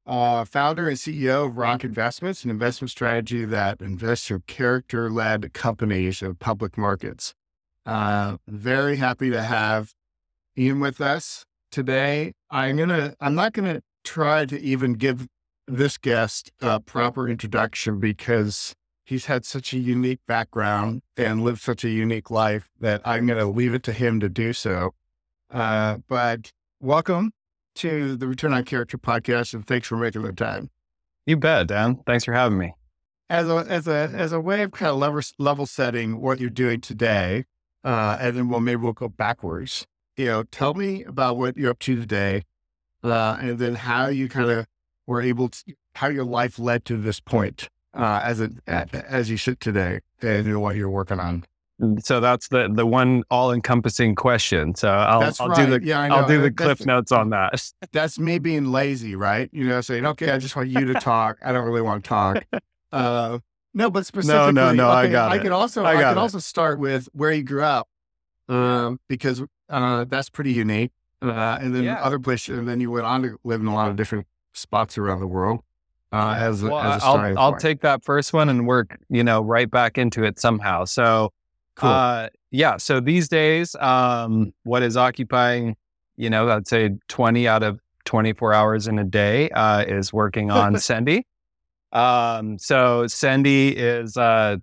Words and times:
uh, 0.06 0.44
founder 0.44 0.88
and 0.88 0.98
CEO 0.98 1.46
of 1.46 1.56
ROC 1.56 1.82
Investments, 1.82 2.44
an 2.44 2.50
investment 2.50 2.92
strategy 2.92 3.44
that 3.44 3.80
invests 3.80 4.30
in 4.30 4.44
character 4.46 5.10
led 5.10 5.52
companies 5.52 6.22
in 6.22 6.36
public 6.36 6.78
markets. 6.78 7.34
Uh, 7.84 8.36
very 8.46 8.98
happy 8.98 9.30
to 9.30 9.42
have 9.42 9.94
Ian 10.56 10.78
with 10.78 11.00
us 11.00 11.44
today. 11.72 12.34
I'm 12.50 12.76
gonna, 12.76 13.14
I'm 13.20 13.34
not 13.34 13.52
gonna 13.52 13.82
try 14.04 14.46
to 14.46 14.60
even 14.60 14.92
give 14.92 15.26
this 15.66 15.98
guest 15.98 16.52
a 16.60 16.80
proper 16.80 17.28
introduction 17.28 17.98
because 17.98 18.74
he's 19.04 19.26
had 19.26 19.44
such 19.44 19.72
a 19.72 19.78
unique 19.78 20.20
background 20.26 21.02
and 21.16 21.42
lived 21.42 21.60
such 21.60 21.84
a 21.84 21.90
unique 21.90 22.30
life 22.30 22.68
that 22.80 23.00
I'm 23.04 23.26
going 23.26 23.38
to 23.38 23.46
leave 23.46 23.74
it 23.74 23.82
to 23.84 23.92
him 23.92 24.20
to 24.20 24.28
do 24.28 24.52
so. 24.52 24.94
Uh, 25.50 25.98
but 26.08 26.52
welcome 26.80 27.32
to 27.76 28.16
the 28.16 28.26
Return 28.26 28.52
on 28.52 28.64
Character 28.64 28.98
podcast, 28.98 29.54
and 29.54 29.66
thanks 29.66 29.88
for 29.88 29.96
making 29.96 30.22
the 30.22 30.32
time. 30.32 30.70
You 31.26 31.36
bet, 31.36 31.68
Dan. 31.68 32.00
Thanks 32.06 32.24
for 32.24 32.32
having 32.32 32.58
me. 32.58 32.74
As 33.30 33.48
a 33.48 33.64
as 33.68 33.88
a 33.88 34.10
as 34.12 34.32
a 34.32 34.40
way 34.40 34.62
of 34.62 34.72
kind 34.72 34.90
of 34.90 34.98
level 34.98 35.20
level 35.38 35.64
setting 35.64 36.20
what 36.20 36.38
you're 36.38 36.50
doing 36.50 36.82
today, 36.82 37.44
uh, 37.82 38.18
and 38.20 38.36
then 38.36 38.48
we'll 38.48 38.60
maybe 38.60 38.82
we'll 38.82 38.92
go 38.92 39.08
backwards. 39.08 39.86
You 40.16 40.26
know, 40.26 40.42
tell 40.44 40.74
me 40.74 41.04
about 41.04 41.36
what 41.38 41.56
you're 41.56 41.70
up 41.70 41.78
to 41.80 41.96
today, 41.96 42.42
uh, 43.02 43.38
and 43.40 43.58
then 43.58 43.74
how 43.74 44.08
you 44.08 44.28
kind 44.28 44.50
of 44.50 44.66
were 45.06 45.22
able 45.22 45.48
to 45.48 45.74
how 45.94 46.08
your 46.08 46.24
life 46.24 46.58
led 46.58 46.84
to 46.86 46.96
this 46.96 47.20
point 47.20 47.68
uh, 47.94 48.20
as 48.22 48.40
a 48.40 48.50
as 48.66 49.30
you 49.30 49.36
sit 49.36 49.60
today 49.60 50.00
and 50.20 50.60
what 50.60 50.76
you're 50.76 50.90
working 50.90 51.20
on. 51.20 51.44
So 52.00 52.20
that's 52.20 52.48
the 52.48 52.68
the 52.72 52.86
one 52.86 53.24
all 53.30 53.52
encompassing 53.52 54.14
question. 54.14 54.74
So 54.74 54.88
I'll, 54.88 55.32
I'll 55.40 55.48
right. 55.48 55.66
do 55.66 55.78
the 55.78 55.84
yeah, 55.84 56.00
I'll 56.00 56.28
do 56.28 56.40
the 56.40 56.50
cliff 56.50 56.86
notes 56.86 57.10
on 57.10 57.30
that. 57.30 57.72
That's 57.92 58.18
me 58.18 58.38
being 58.38 58.66
lazy, 58.66 59.16
right? 59.16 59.50
You 59.52 59.64
know, 59.64 59.80
saying 59.80 60.06
okay, 60.06 60.30
I 60.30 60.38
just 60.38 60.54
want 60.54 60.68
you 60.68 60.84
to 60.86 60.94
talk. 60.94 61.38
I 61.44 61.50
don't 61.50 61.64
really 61.64 61.82
want 61.82 62.04
to 62.04 62.08
talk. 62.08 62.44
Uh, 62.92 63.38
no, 63.74 63.90
but 63.90 64.04
specifically, 64.04 64.52
no, 64.52 64.72
no, 64.72 64.74
no. 64.74 64.90
Okay, 64.90 65.08
I 65.08 65.10
got 65.10 65.32
I 65.32 65.36
it. 65.36 65.42
can 65.42 65.52
also 65.52 65.82
I, 65.82 65.92
I 65.92 66.02
can 66.02 66.12
it. 66.12 66.18
also 66.18 66.38
start 66.38 66.78
with 66.78 67.08
where 67.14 67.32
you 67.32 67.42
grew 67.42 67.62
up, 67.62 67.88
um, 68.48 69.00
because 69.08 69.42
uh, 69.72 70.04
that's 70.04 70.28
pretty 70.28 70.52
unique. 70.52 70.92
Uh, 71.20 71.58
and 71.60 71.74
then 71.74 71.84
yeah. 71.84 72.02
other 72.02 72.18
places, 72.18 72.58
and 72.58 72.68
then 72.68 72.80
you 72.80 72.90
went 72.90 73.06
on 73.06 73.22
to 73.22 73.38
live 73.44 73.60
in 73.60 73.68
a 73.68 73.74
lot 73.74 73.88
of 73.88 73.96
different 73.96 74.26
spots 74.52 74.98
around 74.98 75.20
the 75.20 75.26
world. 75.26 75.62
Uh, 76.12 76.36
as, 76.38 76.62
well, 76.62 76.78
as 76.78 77.02
a 77.02 77.06
I'll, 77.06 77.38
I'll 77.38 77.56
take 77.56 77.80
that 77.82 78.04
first 78.04 78.32
one 78.32 78.48
and 78.48 78.66
work, 78.66 78.98
you 79.08 79.24
know, 79.24 79.40
right 79.40 79.70
back 79.70 79.96
into 79.96 80.24
it 80.24 80.38
somehow. 80.38 80.84
So, 80.84 81.32
cool. 81.76 81.88
uh, 81.88 82.28
yeah. 82.50 82.76
So 82.76 83.00
these 83.00 83.28
days, 83.28 83.74
um, 83.76 84.52
what 84.64 84.82
is 84.82 84.96
occupying, 84.96 85.76
you 86.16 86.28
know, 86.28 86.50
I'd 86.50 86.68
say 86.68 86.90
20 87.08 87.48
out 87.48 87.62
of 87.62 87.80
24 88.04 88.52
hours 88.52 88.88
in 88.88 88.98
a 88.98 89.04
day, 89.04 89.48
uh, 89.50 89.84
is 89.84 90.12
working 90.12 90.50
on 90.50 90.74
Sendy. 90.74 91.22
Um, 91.92 92.58
so 92.58 93.04
Sendy 93.04 93.72
is, 93.74 94.16
uh, 94.16 94.56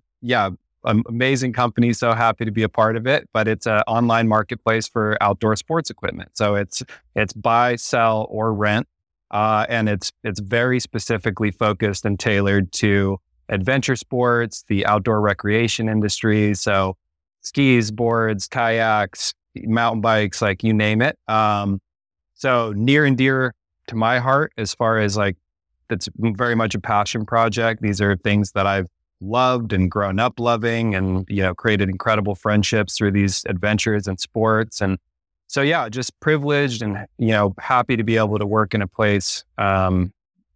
yeah, 0.84 1.00
amazing 1.08 1.52
company. 1.52 1.92
So 1.92 2.12
happy 2.12 2.44
to 2.44 2.50
be 2.50 2.62
a 2.62 2.68
part 2.68 2.96
of 2.96 3.06
it. 3.06 3.28
But 3.32 3.48
it's 3.48 3.66
an 3.66 3.82
online 3.86 4.28
marketplace 4.28 4.88
for 4.88 5.16
outdoor 5.20 5.56
sports 5.56 5.90
equipment. 5.90 6.30
So 6.34 6.54
it's 6.54 6.82
it's 7.14 7.32
buy, 7.32 7.76
sell, 7.76 8.26
or 8.30 8.52
rent, 8.52 8.86
uh, 9.30 9.66
and 9.68 9.88
it's 9.88 10.12
it's 10.24 10.40
very 10.40 10.80
specifically 10.80 11.50
focused 11.50 12.04
and 12.04 12.18
tailored 12.18 12.72
to 12.72 13.18
adventure 13.48 13.96
sports, 13.96 14.64
the 14.68 14.86
outdoor 14.86 15.20
recreation 15.20 15.88
industry. 15.88 16.54
So 16.54 16.96
skis, 17.40 17.90
boards, 17.90 18.46
kayaks, 18.46 19.34
mountain 19.56 20.00
bikes, 20.00 20.40
like 20.40 20.62
you 20.62 20.72
name 20.72 21.02
it. 21.02 21.18
Um, 21.28 21.80
so 22.34 22.72
near 22.76 23.04
and 23.04 23.18
dear 23.18 23.54
to 23.88 23.96
my 23.96 24.18
heart, 24.18 24.52
as 24.56 24.72
far 24.74 24.98
as 24.98 25.16
like 25.16 25.36
that's 25.88 26.08
very 26.16 26.54
much 26.54 26.74
a 26.74 26.80
passion 26.80 27.26
project. 27.26 27.82
These 27.82 28.00
are 28.00 28.16
things 28.16 28.52
that 28.52 28.66
I've 28.66 28.86
loved 29.20 29.72
and 29.72 29.90
grown 29.90 30.18
up 30.18 30.40
loving 30.40 30.94
and 30.94 31.26
you 31.28 31.42
know 31.42 31.54
created 31.54 31.88
incredible 31.88 32.34
friendships 32.34 32.96
through 32.96 33.12
these 33.12 33.44
adventures 33.46 34.06
and 34.06 34.18
sports. 34.18 34.80
And 34.80 34.98
so 35.46 35.62
yeah 35.62 35.88
just 35.88 36.18
privileged 36.20 36.80
and 36.80 37.06
you 37.18 37.28
know 37.28 37.54
happy 37.58 37.96
to 37.96 38.04
be 38.04 38.16
able 38.16 38.38
to 38.38 38.46
work 38.46 38.72
in 38.72 38.82
a 38.82 38.86
place 38.86 39.44
um, 39.58 40.12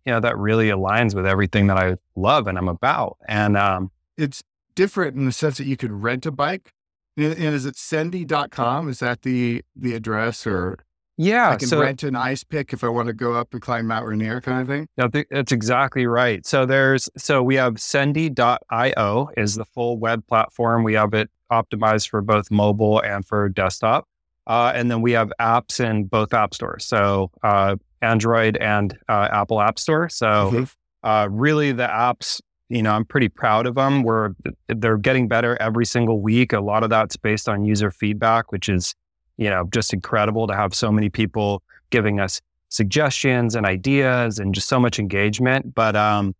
you 0.06 0.12
know 0.12 0.20
that 0.20 0.38
really 0.38 0.68
aligns 0.68 1.14
with 1.14 1.26
everything 1.26 1.66
that 1.66 1.76
i 1.76 1.96
love 2.14 2.46
and 2.46 2.58
i'm 2.58 2.68
about. 2.68 3.16
And 3.26 3.56
um, 3.56 3.90
it's 4.16 4.42
different 4.74 5.16
in 5.16 5.24
the 5.24 5.32
sense 5.32 5.58
that 5.58 5.66
you 5.66 5.76
could 5.76 5.92
rent 5.92 6.26
a 6.26 6.30
bike. 6.30 6.72
And 7.16 7.38
is 7.38 7.64
it 7.64 7.76
sendy.com 7.76 8.88
is 8.88 8.98
that 8.98 9.22
the 9.22 9.62
the 9.76 9.94
address 9.94 10.46
or 10.46 10.83
yeah, 11.16 11.50
I 11.50 11.56
can 11.56 11.68
so, 11.68 11.80
rent 11.80 12.02
an 12.02 12.16
ice 12.16 12.42
pick 12.42 12.72
if 12.72 12.82
I 12.82 12.88
want 12.88 13.06
to 13.08 13.12
go 13.12 13.34
up 13.34 13.52
and 13.52 13.62
climb 13.62 13.86
Mount 13.86 14.06
Rainier, 14.06 14.40
kind 14.40 14.60
of 14.60 14.66
thing. 14.66 14.88
No, 14.96 15.08
that's 15.30 15.52
exactly 15.52 16.06
right. 16.06 16.44
So 16.44 16.66
there's 16.66 17.08
so 17.16 17.42
we 17.42 17.54
have 17.54 17.74
Sendy.io 17.74 19.28
is 19.36 19.54
the 19.54 19.64
full 19.64 19.98
web 19.98 20.26
platform. 20.26 20.82
We 20.82 20.94
have 20.94 21.14
it 21.14 21.30
optimized 21.52 22.08
for 22.08 22.20
both 22.20 22.50
mobile 22.50 23.00
and 23.02 23.24
for 23.24 23.48
desktop, 23.48 24.08
uh, 24.46 24.72
and 24.74 24.90
then 24.90 25.02
we 25.02 25.12
have 25.12 25.32
apps 25.40 25.78
in 25.78 26.04
both 26.04 26.34
app 26.34 26.54
stores. 26.54 26.84
So 26.84 27.30
uh, 27.42 27.76
Android 28.02 28.56
and 28.56 28.96
uh, 29.08 29.28
Apple 29.30 29.60
App 29.60 29.78
Store. 29.78 30.08
So 30.08 30.26
mm-hmm. 30.26 30.64
Uh, 31.04 31.28
really, 31.30 31.70
the 31.70 31.86
apps 31.86 32.40
you 32.70 32.82
know, 32.82 32.92
I'm 32.92 33.04
pretty 33.04 33.28
proud 33.28 33.66
of 33.66 33.74
them. 33.74 34.02
We're 34.02 34.30
they're 34.68 34.96
getting 34.96 35.28
better 35.28 35.56
every 35.60 35.86
single 35.86 36.20
week. 36.20 36.52
A 36.52 36.60
lot 36.60 36.82
of 36.82 36.90
that's 36.90 37.16
based 37.16 37.48
on 37.48 37.64
user 37.64 37.90
feedback, 37.90 38.50
which 38.52 38.68
is 38.68 38.94
you 39.36 39.50
know, 39.50 39.68
just 39.72 39.92
incredible 39.92 40.46
to 40.46 40.54
have 40.54 40.74
so 40.74 40.90
many 40.90 41.08
people 41.08 41.62
giving 41.90 42.20
us 42.20 42.40
suggestions 42.68 43.54
and 43.54 43.66
ideas 43.66 44.38
and 44.38 44.54
just 44.54 44.68
so 44.68 44.80
much 44.80 44.98
engagement. 44.98 45.74
But 45.74 45.96
um, 45.96 46.34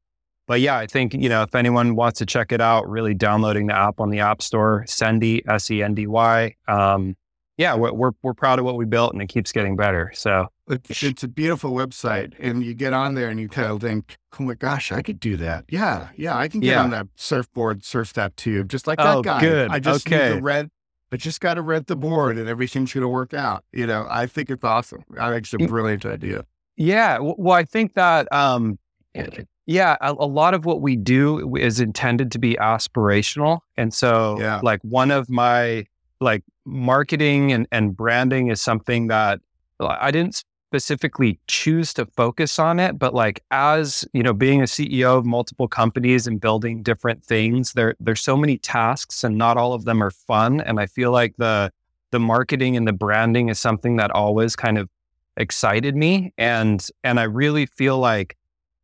but 0.47 0.61
yeah, 0.61 0.77
I 0.77 0.87
think 0.87 1.15
you 1.15 1.29
know 1.29 1.43
if 1.43 1.55
anyone 1.55 1.97
wants 1.97 2.19
to 2.19 2.27
check 2.27 2.53
it 2.53 2.61
out, 2.61 2.89
really 2.89 3.15
downloading 3.15 3.67
the 3.67 3.77
app 3.77 4.01
on 4.01 4.11
the 4.11 4.21
App 4.21 4.43
Store, 4.43 4.85
Sendy 4.87 5.41
S 5.49 5.71
E 5.71 5.83
N 5.83 5.95
D 5.95 6.07
Y. 6.07 6.55
Um, 6.69 7.17
yeah, 7.57 7.77
we're, 7.77 7.93
we're, 7.93 8.11
we're 8.23 8.35
proud 8.35 8.59
of 8.59 8.65
what 8.65 8.75
we 8.77 8.85
built, 8.85 9.13
and 9.13 9.23
it 9.23 9.29
keeps 9.29 9.53
getting 9.53 9.77
better. 9.77 10.11
So 10.13 10.49
it's, 10.69 11.05
it's 11.05 11.23
a 11.23 11.29
beautiful 11.29 11.71
website, 11.71 12.35
and 12.41 12.65
you 12.65 12.75
get 12.75 12.93
on 12.93 13.15
there 13.15 13.29
and 13.29 13.39
you 13.39 13.49
kind 13.49 13.71
of 13.71 13.81
think, 13.81 14.17
"Oh 14.39 14.43
my 14.43 14.55
gosh, 14.55 14.91
I 14.91 15.03
could 15.03 15.21
do 15.21 15.37
that." 15.37 15.65
Yeah, 15.69 16.09
yeah, 16.17 16.37
I 16.37 16.49
can 16.49 16.61
get 16.61 16.71
yeah. 16.71 16.83
on 16.83 16.91
that 16.91 17.07
surfboard, 17.17 17.85
surf 17.85 18.13
that 18.15 18.37
tube, 18.37 18.69
just 18.69 18.87
like 18.87 18.99
that 18.99 19.17
oh, 19.19 19.23
guy. 19.23 19.41
Good. 19.41 19.71
I 19.71 19.79
just 19.79 20.07
okay. 20.07 20.31
need 20.31 20.39
the 20.39 20.43
red 20.43 20.71
but 21.15 21.21
just 21.21 21.41
got 21.41 21.55
to 21.55 21.63
rent 21.63 21.87
the 21.87 21.95
mm-hmm. 21.95 22.09
board 22.09 22.39
and 22.39 22.49
everything's 22.49 22.93
going 22.93 23.03
to 23.03 23.09
work 23.09 23.33
out. 23.33 23.65
You 23.71 23.87
know, 23.87 24.05
I 24.11 24.27
think 24.27 24.51
it's 24.51 24.65
awesome. 24.65 25.05
I 25.17 25.31
think 25.31 25.45
it's 25.45 25.55
a 25.55 25.59
mm. 25.59 25.69
brilliant 25.69 26.05
idea. 26.05 26.45
Yeah. 26.75 27.19
Well, 27.21 27.57
I 27.57 27.63
think 27.63 27.95
that, 27.95 28.27
um, 28.33 28.81
eh, 29.15 29.45
yeah, 29.65 29.97
a, 30.01 30.11
a, 30.11 30.27
lot 30.27 30.55
of 30.55 30.65
what 30.65 30.81
we 30.81 30.97
do 30.97 31.55
is 31.55 31.79
intended 31.79 32.33
to 32.33 32.41
be 32.41 32.57
aspirational. 32.57 33.61
And 33.77 33.95
so, 33.95 34.41
yeah. 34.41 34.59
like, 34.65 34.81
one 34.83 35.13
of 35.13 35.31
my, 35.31 35.87
like, 36.21 36.43
marketing 36.65 37.53
and, 37.53 37.69
and 37.71 37.97
branding 37.97 38.49
is 38.49 38.61
something 38.61 39.07
that 39.07 39.39
I 39.79 40.11
didn't 40.11 40.43
specifically 40.75 41.39
choose 41.47 41.95
to 41.95 42.05
focus 42.05 42.59
on 42.59 42.81
it, 42.81 42.99
but 42.99 43.15
like 43.15 43.45
as 43.53 44.05
you 44.13 44.25
know, 44.25 44.33
being 44.33 44.61
a 44.61 44.65
CEO 44.65 45.17
of 45.17 45.25
multiple 45.25 45.69
companies 45.69 46.27
and 46.27 46.41
building 46.41 46.83
different 46.83 47.25
things, 47.25 47.75
there 47.75 47.95
there's 48.01 48.21
so 48.21 48.37
many 48.37 48.59
tasks 48.59 49.23
and 49.23 49.39
not 49.39 49.57
all 49.57 49.73
of 49.73 49.85
them 49.85 50.03
are 50.03 50.11
fun. 50.11 50.61
And 50.61 50.81
I 50.81 50.87
feel 50.87 51.13
like 51.13 51.37
the 51.37 51.71
the 52.11 52.19
marketing 52.19 52.77
and 52.77 52.89
the 52.89 52.93
branding 52.93 53.51
is 53.51 53.61
something 53.61 53.99
that 53.99 54.11
always 54.11 54.57
kind 54.57 54.77
of 54.77 54.91
excited 55.37 55.95
me. 55.95 56.33
And 56.39 56.85
and 57.05 57.21
I 57.21 57.25
really 57.25 57.67
feel 57.67 58.01
like, 58.01 58.37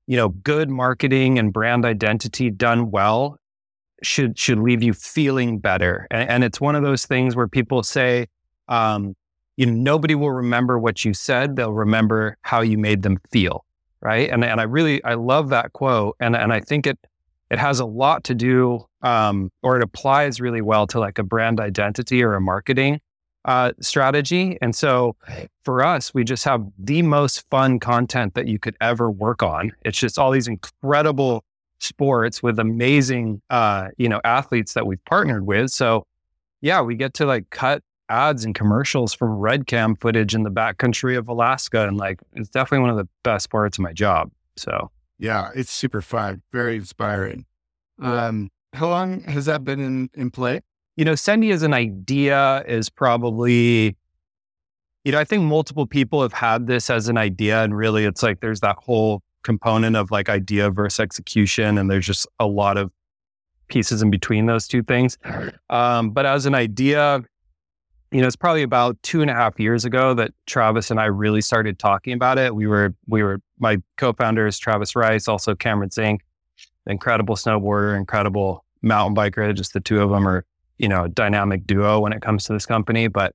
you 0.06 0.16
know, 0.16 0.28
good 0.28 0.70
marketing 0.70 1.40
and 1.40 1.52
brand 1.52 1.84
identity 1.84 2.52
done 2.52 2.92
well 2.92 3.36
should 4.00 4.38
should 4.38 4.60
leave 4.60 4.84
you 4.84 4.92
feeling 4.92 5.58
better. 5.58 6.06
And, 6.12 6.30
and 6.30 6.44
it's 6.44 6.60
one 6.60 6.76
of 6.76 6.84
those 6.84 7.04
things 7.04 7.34
where 7.34 7.48
people 7.48 7.82
say, 7.82 8.28
um, 8.68 9.16
you 9.60 9.66
know, 9.66 9.74
nobody 9.74 10.14
will 10.14 10.30
remember 10.30 10.78
what 10.78 11.04
you 11.04 11.12
said. 11.12 11.54
They'll 11.54 11.74
remember 11.74 12.38
how 12.40 12.62
you 12.62 12.78
made 12.78 13.02
them 13.02 13.18
feel. 13.30 13.66
Right. 14.00 14.30
And, 14.30 14.42
and 14.42 14.58
I 14.58 14.62
really, 14.62 15.04
I 15.04 15.12
love 15.12 15.50
that 15.50 15.74
quote. 15.74 16.16
And, 16.18 16.34
and 16.34 16.50
I 16.50 16.60
think 16.60 16.86
it, 16.86 16.98
it 17.50 17.58
has 17.58 17.78
a 17.78 17.84
lot 17.84 18.24
to 18.24 18.34
do, 18.34 18.86
um, 19.02 19.52
or 19.62 19.76
it 19.76 19.82
applies 19.82 20.40
really 20.40 20.62
well 20.62 20.86
to 20.86 20.98
like 20.98 21.18
a 21.18 21.22
brand 21.22 21.60
identity 21.60 22.22
or 22.22 22.32
a 22.36 22.40
marketing 22.40 23.02
uh, 23.44 23.72
strategy. 23.82 24.56
And 24.62 24.74
so 24.74 25.14
for 25.62 25.84
us, 25.84 26.14
we 26.14 26.24
just 26.24 26.44
have 26.44 26.64
the 26.78 27.02
most 27.02 27.44
fun 27.50 27.80
content 27.80 28.32
that 28.36 28.48
you 28.48 28.58
could 28.58 28.76
ever 28.80 29.10
work 29.10 29.42
on. 29.42 29.72
It's 29.82 29.98
just 29.98 30.18
all 30.18 30.30
these 30.30 30.48
incredible 30.48 31.44
sports 31.80 32.42
with 32.42 32.58
amazing, 32.58 33.42
uh, 33.50 33.88
you 33.98 34.08
know, 34.08 34.22
athletes 34.24 34.72
that 34.72 34.86
we've 34.86 35.04
partnered 35.04 35.46
with. 35.46 35.70
So 35.70 36.06
yeah, 36.62 36.80
we 36.80 36.94
get 36.94 37.12
to 37.14 37.26
like 37.26 37.50
cut 37.50 37.82
ads 38.10 38.44
and 38.44 38.54
commercials 38.54 39.14
from 39.14 39.30
red 39.38 39.66
cam 39.66 39.94
footage 39.96 40.34
in 40.34 40.42
the 40.42 40.50
backcountry 40.50 41.16
of 41.16 41.28
Alaska. 41.28 41.86
And 41.86 41.96
like, 41.96 42.20
it's 42.34 42.50
definitely 42.50 42.80
one 42.80 42.90
of 42.90 42.96
the 42.96 43.08
best 43.22 43.50
parts 43.50 43.78
of 43.78 43.82
my 43.82 43.92
job. 43.92 44.30
So, 44.56 44.90
yeah, 45.18 45.50
it's 45.54 45.70
super 45.70 46.02
fun, 46.02 46.42
very 46.52 46.76
inspiring. 46.76 47.46
Um, 48.00 48.50
how 48.72 48.88
long 48.88 49.22
has 49.22 49.46
that 49.46 49.64
been 49.64 49.80
in, 49.80 50.10
in 50.14 50.30
play? 50.30 50.60
You 50.96 51.04
know, 51.04 51.12
Sendy 51.12 51.52
as 51.52 51.62
an 51.62 51.72
idea 51.72 52.64
is 52.66 52.90
probably, 52.90 53.96
you 55.04 55.12
know, 55.12 55.18
I 55.18 55.24
think 55.24 55.44
multiple 55.44 55.86
people 55.86 56.20
have 56.22 56.32
had 56.32 56.66
this 56.66 56.90
as 56.90 57.08
an 57.08 57.16
idea. 57.16 57.62
And 57.62 57.76
really, 57.76 58.04
it's 58.04 58.22
like 58.22 58.40
there's 58.40 58.60
that 58.60 58.76
whole 58.78 59.22
component 59.42 59.96
of 59.96 60.10
like 60.10 60.28
idea 60.28 60.70
versus 60.70 61.00
execution. 61.00 61.78
And 61.78 61.90
there's 61.90 62.06
just 62.06 62.26
a 62.38 62.46
lot 62.46 62.76
of 62.76 62.90
pieces 63.68 64.02
in 64.02 64.10
between 64.10 64.46
those 64.46 64.66
two 64.66 64.82
things. 64.82 65.16
Um, 65.70 66.10
but 66.10 66.26
as 66.26 66.44
an 66.44 66.54
idea, 66.54 67.22
you 68.10 68.20
know, 68.20 68.26
it's 68.26 68.36
probably 68.36 68.62
about 68.62 69.00
two 69.02 69.22
and 69.22 69.30
a 69.30 69.34
half 69.34 69.58
years 69.60 69.84
ago 69.84 70.14
that 70.14 70.32
Travis 70.46 70.90
and 70.90 70.98
I 70.98 71.06
really 71.06 71.40
started 71.40 71.78
talking 71.78 72.12
about 72.12 72.38
it. 72.38 72.54
We 72.54 72.66
were, 72.66 72.94
we 73.06 73.22
were, 73.22 73.40
my 73.58 73.78
co-founder 73.98 74.46
is 74.46 74.58
Travis 74.58 74.96
Rice, 74.96 75.28
also 75.28 75.54
Cameron 75.54 75.90
Zink, 75.90 76.22
incredible 76.86 77.36
snowboarder, 77.36 77.96
incredible 77.96 78.64
mountain 78.82 79.14
biker. 79.14 79.54
Just 79.54 79.74
the 79.74 79.80
two 79.80 80.00
of 80.00 80.10
them 80.10 80.26
are, 80.26 80.44
you 80.78 80.88
know, 80.88 81.04
a 81.04 81.08
dynamic 81.08 81.66
duo 81.66 82.00
when 82.00 82.12
it 82.12 82.20
comes 82.20 82.44
to 82.44 82.52
this 82.52 82.66
company. 82.66 83.06
But 83.06 83.34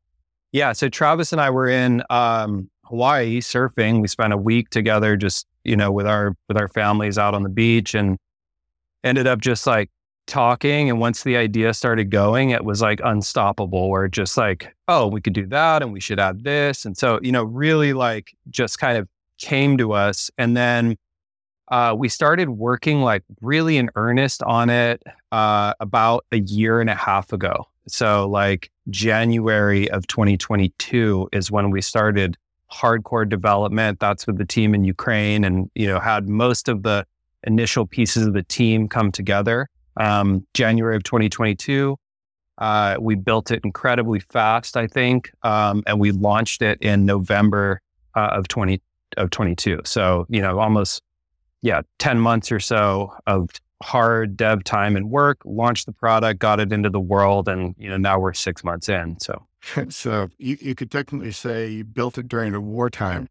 yeah, 0.51 0.74
so 0.74 0.89
Travis 0.89 1.31
and 1.31 1.39
I 1.39 1.50
were 1.50 1.69
in 1.69 2.04
um, 2.10 2.69
Hawaii 2.86 3.39
surfing. 3.42 4.01
We 4.01 4.07
spent 4.07 4.33
a 4.33 4.38
week 4.38 4.69
together, 4.69 5.16
just 5.16 5.48
you 5.63 5.75
know, 5.75 5.92
with 5.92 6.07
our 6.07 6.36
with 6.48 6.57
our 6.57 6.68
families 6.68 7.18
out 7.18 7.33
on 7.33 7.44
the 7.44 7.50
beach, 7.50 7.94
and 7.94 8.18
ended 9.04 9.27
up 9.27 9.42
just 9.42 9.68
like 9.68 9.89
talking 10.27 10.89
and 10.89 11.00
once 11.00 11.24
the 11.24 11.38
idea 11.38 11.74
started 11.74 12.10
going 12.10 12.50
it 12.50 12.66
was 12.66 12.81
like 12.81 13.00
unstoppable 13.04 13.89
where 13.89 14.07
just 14.07 14.38
like 14.38 14.75
oh 14.88 15.07
we 15.07 15.22
could 15.22 15.33
do 15.33 15.45
that 15.45 15.81
and 15.81 15.92
we 15.94 16.00
should 16.00 16.19
add 16.19 16.44
this. 16.44 16.86
And 16.86 16.98
so 16.98 17.19
you 17.22 17.31
know 17.31 17.44
really 17.44 17.94
like 17.94 18.36
just 18.50 18.80
kind 18.80 18.98
of 18.98 19.07
came 19.38 19.77
to 19.77 19.94
us 19.94 20.31
and 20.38 20.56
then 20.56 20.98
uh, 21.69 21.95
we 21.98 22.07
started 22.07 22.50
working 22.50 23.01
like 23.01 23.24
really 23.42 23.77
in 23.77 23.89
earnest 23.95 24.44
on 24.44 24.69
it 24.69 25.01
uh, 25.31 25.74
about 25.80 26.24
a 26.31 26.38
year 26.38 26.80
and 26.80 26.92
a 26.92 26.95
half 26.95 27.33
ago. 27.33 27.68
So 27.88 28.27
like 28.27 28.72
january 28.92 29.89
of 29.89 30.06
2022 30.07 31.30
is 31.33 31.50
when 31.50 31.72
we 31.72 31.81
started 31.81 32.38
hardcore 32.72 33.27
development. 33.27 34.00
That's 34.00 34.27
with 34.27 34.38
the 34.38 34.45
team 34.45 34.75
in 34.75 34.83
ukraine 34.83 35.44
and 35.44 35.69
you 35.75 35.88
know 35.88 36.00
had 36.00 36.27
most 36.27 36.68
of 36.68 36.83
the 36.83 37.06
initial 37.44 37.86
pieces 37.86 38.25
of 38.25 38.33
the 38.33 38.44
team 38.44 38.88
come 38.88 39.12
together 39.12 39.69
um, 39.98 40.46
January 40.54 40.96
of 40.96 41.04
2022. 41.04 41.98
Uh, 42.58 42.96
we 43.00 43.16
built 43.16 43.52
it 43.52 43.62
incredibly 43.64 44.20
fast, 44.20 44.78
I 44.78 44.88
think, 44.88 45.32
um, 45.44 45.84
and 45.88 46.00
we 46.00 46.12
launched 46.12 46.62
it 46.62 46.82
in 46.82 47.06
November 47.06 47.82
uh, 48.16 48.30
of 48.32 48.48
20 48.48 48.82
of 49.18 49.30
22. 49.30 49.82
So 49.86 50.26
you 50.30 50.42
know, 50.42 50.60
almost 50.60 51.02
yeah, 51.62 51.82
10 52.00 52.20
months 52.20 52.52
or 52.52 52.60
so 52.60 53.14
of 53.28 53.50
hard 53.84 54.38
dev 54.38 54.64
time 54.64 54.96
and 54.96 55.10
work. 55.10 55.40
Launched 55.46 55.86
the 55.86 55.92
product, 55.92 56.40
got 56.40 56.60
it 56.60 56.72
into 56.72 56.90
the 56.90 57.00
world, 57.00 57.48
and 57.48 57.76
you 57.78 57.90
know 57.90 57.98
now 57.98 58.20
we're 58.20 58.34
six 58.34 58.64
months 58.64 58.90
in. 58.90 59.18
So 59.20 59.46
so 59.90 60.30
you, 60.38 60.58
you 60.62 60.76
could 60.76 60.92
technically 60.92 61.32
say 61.32 61.70
you 61.70 61.84
built 61.84 62.18
it 62.18 62.28
during 62.28 62.54
a 62.54 62.62
wartime 62.62 63.28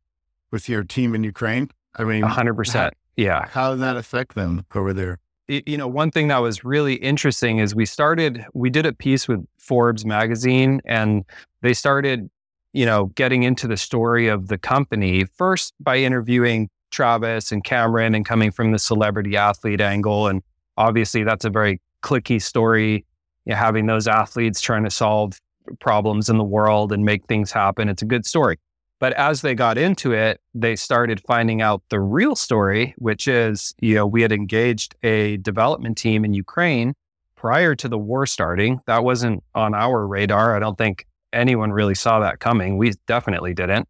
with 0.50 0.68
your 0.68 0.84
team 0.84 1.14
in 1.14 1.24
Ukraine. 1.24 1.70
I 1.96 2.04
mean, 2.04 2.22
100. 2.22 2.54
percent 2.54 2.94
Yeah. 3.16 3.46
How 3.48 3.70
did 3.70 3.80
that 3.80 3.96
affect 3.96 4.34
them 4.34 4.66
over 4.74 4.92
there? 4.92 5.18
You 5.48 5.76
know, 5.76 5.88
one 5.88 6.10
thing 6.10 6.28
that 6.28 6.38
was 6.38 6.64
really 6.64 6.94
interesting 6.94 7.58
is 7.58 7.74
we 7.74 7.86
started, 7.86 8.44
we 8.54 8.70
did 8.70 8.86
a 8.86 8.92
piece 8.92 9.28
with 9.28 9.46
Forbes 9.58 10.04
magazine 10.04 10.80
and 10.84 11.24
they 11.60 11.74
started, 11.74 12.30
you 12.72 12.86
know, 12.86 13.06
getting 13.14 13.42
into 13.42 13.66
the 13.66 13.76
story 13.76 14.28
of 14.28 14.48
the 14.48 14.58
company 14.58 15.24
first 15.24 15.74
by 15.80 15.98
interviewing 15.98 16.70
Travis 16.90 17.52
and 17.52 17.62
Cameron 17.62 18.14
and 18.14 18.24
coming 18.24 18.50
from 18.50 18.72
the 18.72 18.78
celebrity 18.78 19.36
athlete 19.36 19.80
angle. 19.80 20.28
And 20.28 20.42
obviously 20.76 21.24
that's 21.24 21.44
a 21.44 21.50
very 21.50 21.80
clicky 22.02 22.40
story, 22.40 23.04
you 23.44 23.50
know, 23.52 23.56
having 23.56 23.86
those 23.86 24.08
athletes 24.08 24.60
trying 24.60 24.84
to 24.84 24.90
solve 24.90 25.38
problems 25.80 26.28
in 26.28 26.38
the 26.38 26.44
world 26.44 26.92
and 26.92 27.04
make 27.04 27.26
things 27.26 27.52
happen. 27.52 27.88
It's 27.88 28.02
a 28.02 28.06
good 28.06 28.24
story. 28.24 28.58
But 29.04 29.12
as 29.18 29.42
they 29.42 29.54
got 29.54 29.76
into 29.76 30.12
it, 30.12 30.40
they 30.54 30.76
started 30.76 31.20
finding 31.20 31.60
out 31.60 31.82
the 31.90 32.00
real 32.00 32.34
story, 32.34 32.94
which 32.96 33.28
is, 33.28 33.74
you 33.78 33.96
know, 33.96 34.06
we 34.06 34.22
had 34.22 34.32
engaged 34.32 34.94
a 35.02 35.36
development 35.36 35.98
team 35.98 36.24
in 36.24 36.32
Ukraine 36.32 36.94
prior 37.36 37.74
to 37.74 37.86
the 37.86 37.98
war 37.98 38.24
starting. 38.24 38.80
That 38.86 39.04
wasn't 39.04 39.44
on 39.54 39.74
our 39.74 40.06
radar. 40.06 40.56
I 40.56 40.58
don't 40.58 40.78
think 40.78 41.06
anyone 41.34 41.70
really 41.70 41.94
saw 41.94 42.18
that 42.20 42.40
coming. 42.40 42.78
We 42.78 42.94
definitely 43.06 43.52
didn't. 43.52 43.86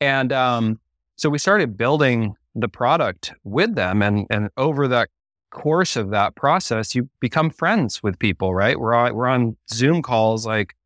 And 0.00 0.32
um, 0.32 0.78
so 1.16 1.28
we 1.30 1.38
started 1.38 1.76
building 1.76 2.36
the 2.54 2.68
product 2.68 3.32
with 3.42 3.74
them. 3.74 4.02
And, 4.02 4.24
and 4.30 4.50
over 4.56 4.86
that 4.86 5.08
course 5.50 5.96
of 5.96 6.10
that 6.10 6.36
process, 6.36 6.94
you 6.94 7.10
become 7.18 7.50
friends 7.50 8.04
with 8.04 8.20
people, 8.20 8.54
right? 8.54 8.78
We're 8.78 8.94
on, 8.94 9.16
we're 9.16 9.26
on 9.26 9.56
Zoom 9.68 10.00
calls 10.00 10.46
like 10.46 10.76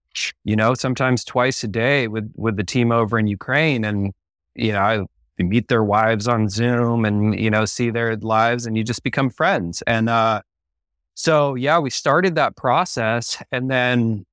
you 0.44 0.56
know, 0.56 0.74
sometimes 0.74 1.24
twice 1.24 1.62
a 1.64 1.68
day 1.68 2.08
with 2.08 2.30
with 2.36 2.56
the 2.56 2.64
team 2.64 2.92
over 2.92 3.18
in 3.18 3.26
Ukraine, 3.26 3.84
and 3.84 4.12
you 4.54 4.72
know, 4.72 4.80
I 4.80 5.42
meet 5.42 5.68
their 5.68 5.84
wives 5.84 6.26
on 6.28 6.48
Zoom, 6.48 7.04
and 7.04 7.38
you 7.38 7.50
know, 7.50 7.64
see 7.64 7.90
their 7.90 8.16
lives, 8.16 8.66
and 8.66 8.76
you 8.76 8.84
just 8.84 9.02
become 9.02 9.30
friends. 9.30 9.82
And 9.86 10.08
uh, 10.08 10.42
so, 11.14 11.54
yeah, 11.54 11.78
we 11.78 11.90
started 11.90 12.34
that 12.36 12.56
process, 12.56 13.42
and 13.52 13.70
then 13.70 14.24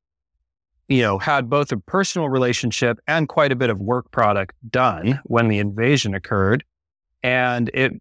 you 0.87 1.01
know, 1.01 1.17
had 1.17 1.49
both 1.49 1.71
a 1.71 1.77
personal 1.77 2.29
relationship 2.29 2.99
and 3.07 3.27
quite 3.27 3.51
a 3.51 3.55
bit 3.55 3.69
of 3.69 3.79
work 3.79 4.11
product 4.11 4.55
done 4.69 5.19
when 5.23 5.47
the 5.47 5.57
invasion 5.57 6.13
occurred. 6.13 6.63
And 7.23 7.71
it 7.73 7.93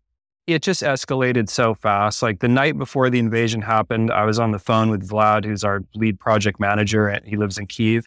it 0.46 0.62
just 0.62 0.82
escalated 0.82 1.48
so 1.48 1.74
fast. 1.74 2.22
Like 2.22 2.40
the 2.40 2.48
night 2.48 2.76
before 2.76 3.08
the 3.08 3.18
invasion 3.18 3.62
happened, 3.62 4.10
I 4.10 4.24
was 4.24 4.38
on 4.38 4.50
the 4.52 4.58
phone 4.58 4.90
with 4.90 5.08
Vlad, 5.08 5.44
who's 5.44 5.64
our 5.64 5.82
lead 5.94 6.20
project 6.20 6.60
manager, 6.60 7.08
and 7.08 7.26
he 7.26 7.36
lives 7.36 7.58
in 7.58 7.66
Kiev. 7.66 8.06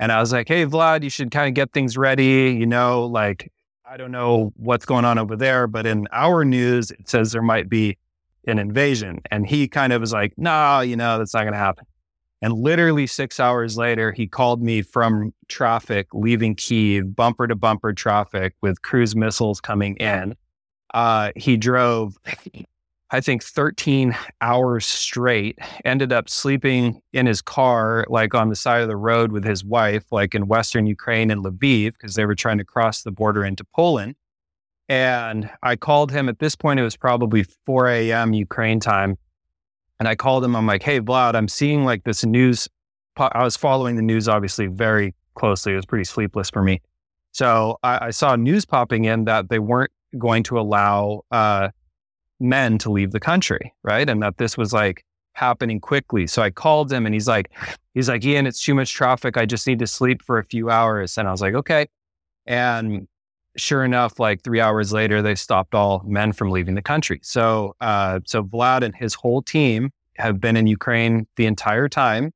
And 0.00 0.12
I 0.12 0.20
was 0.20 0.32
like, 0.32 0.48
hey, 0.48 0.64
Vlad, 0.66 1.02
you 1.02 1.10
should 1.10 1.30
kind 1.30 1.48
of 1.48 1.54
get 1.54 1.72
things 1.72 1.96
ready. 1.96 2.56
You 2.58 2.66
know, 2.66 3.04
like, 3.04 3.52
I 3.88 3.96
don't 3.96 4.10
know 4.10 4.52
what's 4.56 4.86
going 4.86 5.04
on 5.04 5.18
over 5.18 5.36
there, 5.36 5.66
but 5.66 5.86
in 5.86 6.06
our 6.12 6.44
news, 6.44 6.90
it 6.90 7.08
says 7.08 7.32
there 7.32 7.42
might 7.42 7.68
be 7.68 7.96
an 8.46 8.58
invasion. 8.58 9.20
And 9.30 9.46
he 9.46 9.68
kind 9.68 9.92
of 9.92 10.00
was 10.00 10.12
like, 10.12 10.32
nah, 10.36 10.80
you 10.80 10.96
know, 10.96 11.18
that's 11.18 11.34
not 11.34 11.42
going 11.42 11.52
to 11.52 11.58
happen. 11.58 11.86
And 12.42 12.52
literally 12.52 13.06
six 13.06 13.40
hours 13.40 13.78
later, 13.78 14.12
he 14.12 14.26
called 14.26 14.62
me 14.62 14.82
from 14.82 15.32
traffic 15.48 16.08
leaving 16.12 16.54
Kiev, 16.54 17.16
bumper 17.16 17.46
to 17.46 17.56
bumper 17.56 17.92
traffic 17.92 18.54
with 18.60 18.82
cruise 18.82 19.16
missiles 19.16 19.60
coming 19.60 19.96
in 19.96 20.34
uh, 20.94 21.32
he 21.36 21.56
drove, 21.56 22.16
I 23.10 23.20
think, 23.20 23.42
13 23.42 24.16
hours 24.40 24.86
straight, 24.86 25.58
ended 25.84 26.12
up 26.12 26.28
sleeping 26.28 27.00
in 27.12 27.26
his 27.26 27.42
car, 27.42 28.04
like 28.08 28.34
on 28.34 28.48
the 28.48 28.56
side 28.56 28.82
of 28.82 28.88
the 28.88 28.96
road 28.96 29.32
with 29.32 29.44
his 29.44 29.64
wife, 29.64 30.04
like 30.10 30.34
in 30.34 30.46
Western 30.46 30.86
Ukraine 30.86 31.30
and 31.30 31.44
Lviv, 31.44 31.92
because 31.92 32.14
they 32.14 32.26
were 32.26 32.34
trying 32.34 32.58
to 32.58 32.64
cross 32.64 33.02
the 33.02 33.12
border 33.12 33.44
into 33.44 33.64
Poland. 33.64 34.14
And 34.88 35.50
I 35.62 35.76
called 35.76 36.12
him 36.12 36.28
at 36.28 36.38
this 36.38 36.54
point, 36.54 36.78
it 36.78 36.84
was 36.84 36.96
probably 36.96 37.42
4 37.42 37.88
a.m. 37.88 38.32
Ukraine 38.32 38.80
time. 38.80 39.16
And 39.98 40.08
I 40.08 40.14
called 40.14 40.44
him, 40.44 40.54
I'm 40.54 40.66
like, 40.66 40.82
hey, 40.82 41.00
Vlad, 41.00 41.34
I'm 41.34 41.48
seeing 41.48 41.84
like 41.84 42.04
this 42.04 42.24
news. 42.24 42.68
I 43.16 43.42
was 43.42 43.56
following 43.56 43.96
the 43.96 44.02
news 44.02 44.28
obviously 44.28 44.66
very 44.66 45.14
closely. 45.34 45.72
It 45.72 45.76
was 45.76 45.86
pretty 45.86 46.04
sleepless 46.04 46.50
for 46.50 46.62
me. 46.62 46.82
So 47.32 47.78
I, 47.82 48.06
I 48.06 48.10
saw 48.10 48.36
news 48.36 48.64
popping 48.64 49.04
in 49.04 49.24
that 49.24 49.48
they 49.48 49.58
weren't 49.58 49.90
going 50.18 50.42
to 50.44 50.58
allow 50.58 51.24
uh, 51.30 51.68
men 52.40 52.78
to 52.78 52.90
leave 52.90 53.12
the 53.12 53.20
country, 53.20 53.74
right? 53.82 54.08
And 54.08 54.22
that 54.22 54.38
this 54.38 54.56
was 54.56 54.72
like 54.72 55.04
happening 55.32 55.80
quickly. 55.80 56.26
So 56.26 56.42
I 56.42 56.50
called 56.50 56.92
him 56.92 57.06
and 57.06 57.14
he's 57.14 57.28
like, 57.28 57.50
he's 57.94 58.08
like, 58.08 58.24
Ian, 58.24 58.46
it's 58.46 58.62
too 58.62 58.74
much 58.74 58.92
traffic. 58.92 59.36
I 59.36 59.46
just 59.46 59.66
need 59.66 59.78
to 59.80 59.86
sleep 59.86 60.22
for 60.22 60.38
a 60.38 60.44
few 60.44 60.70
hours. 60.70 61.18
And 61.18 61.28
I 61.28 61.30
was 61.30 61.40
like, 61.40 61.54
okay. 61.54 61.86
And 62.46 63.06
sure 63.56 63.84
enough, 63.84 64.18
like 64.18 64.42
three 64.42 64.60
hours 64.60 64.92
later, 64.92 65.22
they 65.22 65.34
stopped 65.34 65.74
all 65.74 66.02
men 66.06 66.32
from 66.32 66.50
leaving 66.50 66.74
the 66.74 66.82
country. 66.82 67.20
So, 67.22 67.74
uh, 67.80 68.20
so 68.24 68.42
Vlad 68.42 68.82
and 68.82 68.94
his 68.94 69.14
whole 69.14 69.42
team 69.42 69.90
have 70.16 70.40
been 70.40 70.56
in 70.56 70.66
Ukraine 70.66 71.26
the 71.36 71.46
entire 71.46 71.88
time. 71.88 72.32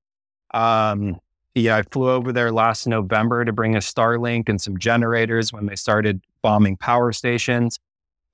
Um, 0.52 1.16
yeah, 1.54 1.76
I 1.76 1.82
flew 1.82 2.10
over 2.10 2.32
there 2.32 2.52
last 2.52 2.86
November 2.86 3.44
to 3.44 3.52
bring 3.52 3.76
a 3.76 3.80
Starlink 3.80 4.48
and 4.48 4.60
some 4.60 4.78
generators 4.78 5.52
when 5.52 5.66
they 5.66 5.76
started 5.76 6.20
bombing 6.42 6.76
power 6.76 7.12
stations. 7.12 7.78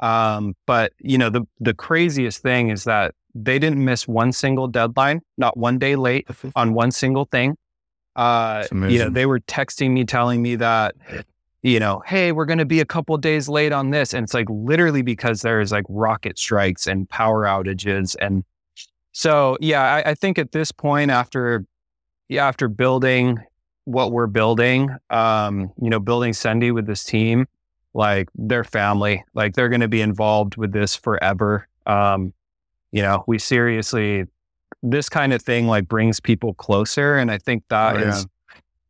Um, 0.01 0.55
but 0.67 0.93
you 0.99 1.19
know, 1.19 1.31
the 1.31 1.47
the 1.61 1.75
craziest 1.75 2.43
thing 2.43 2.71
is 2.71 2.85
that 2.85 3.15
they 3.35 3.59
didn't 3.59 3.85
miss 3.85 4.09
one 4.09 4.33
single 4.33 4.67
deadline, 4.69 5.21
not 5.37 5.57
one 5.57 5.79
day 5.79 5.97
late 5.97 6.29
on 6.55 6.75
one 6.75 6.91
single 6.91 7.27
thing. 7.27 7.57
Uh, 8.15 8.65
you 8.73 8.99
know, 8.99 9.11
they 9.11 9.27
were 9.27 9.41
texting 9.41 9.91
me, 9.93 10.05
telling 10.05 10.41
me 10.41 10.57
that, 10.57 10.95
you 11.63 11.79
know, 11.79 12.03
hey, 12.07 12.33
we're 12.33 12.47
going 12.47 12.59
to 12.59 12.65
be 12.65 12.81
a 12.81 12.85
couple 12.85 13.17
days 13.19 13.47
late 13.47 13.73
on 13.73 13.91
this, 13.91 14.15
and 14.15 14.25
it's 14.25 14.33
like 14.33 14.47
literally 14.49 15.03
because 15.03 15.43
there's 15.43 15.71
like 15.71 15.85
rocket 15.89 16.39
strikes 16.39 16.87
and 16.87 17.09
power 17.11 17.45
outages, 17.45 18.17
and 18.21 18.43
so 19.13 19.57
yeah, 19.61 19.83
I, 19.83 20.11
I 20.11 20.15
think 20.15 20.39
at 20.39 20.53
this 20.53 20.73
point, 20.73 21.11
after 21.11 21.65
yeah, 22.29 22.47
after 22.47 22.69
building 22.69 23.39
what 23.85 24.13
we're 24.13 24.27
building, 24.27 24.91
um, 25.11 25.73
you 25.81 25.91
know, 25.91 26.01
building 26.01 26.33
Sendy 26.33 26.73
with 26.73 26.87
this 26.87 27.05
team, 27.05 27.47
like 27.97 28.29
their 28.35 28.63
family, 28.63 29.25
like 29.35 29.55
they're 29.55 29.71
going 29.71 29.81
to 29.81 29.89
be 29.89 30.03
involved 30.03 30.57
with 30.57 30.73
this 30.73 30.95
forever. 30.95 31.67
Um, 31.87 32.35
you 32.93 33.01
know, 33.01 33.25
we 33.27 33.39
seriously, 33.39 34.25
this 34.83 35.09
kind 35.09 35.33
of 35.33 35.41
thing 35.43 35.67
like 35.67 35.89
brings 35.89 36.21
people 36.21 36.53
closer. 36.55 37.17
And 37.17 37.31
I 37.31 37.39
think 37.39 37.65
that 37.71 37.97
oh, 37.97 38.01
is 38.01 38.27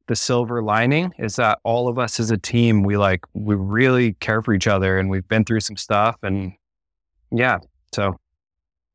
the 0.09 0.17
silver 0.17 0.63
lining 0.63 1.13
is 1.19 1.37
that 1.37 1.61
all 1.63 1.89
of 1.89 1.99
us 1.99 2.19
as 2.19 2.33
a 2.33 2.37
team, 2.37 2.83
we 2.83 2.97
like, 2.97 3.25
we 3.33 3.55
really 3.55 4.15
care 4.15 4.43
for 4.43 4.53
each 4.53 4.67
other 4.67 4.99
and 4.99 5.09
we've 5.09 5.29
been 5.29 5.45
through 5.45 5.61
some 5.61 5.77
stuff. 5.77 6.17
And 6.23 6.53
yeah, 7.31 7.59
so 7.95 8.19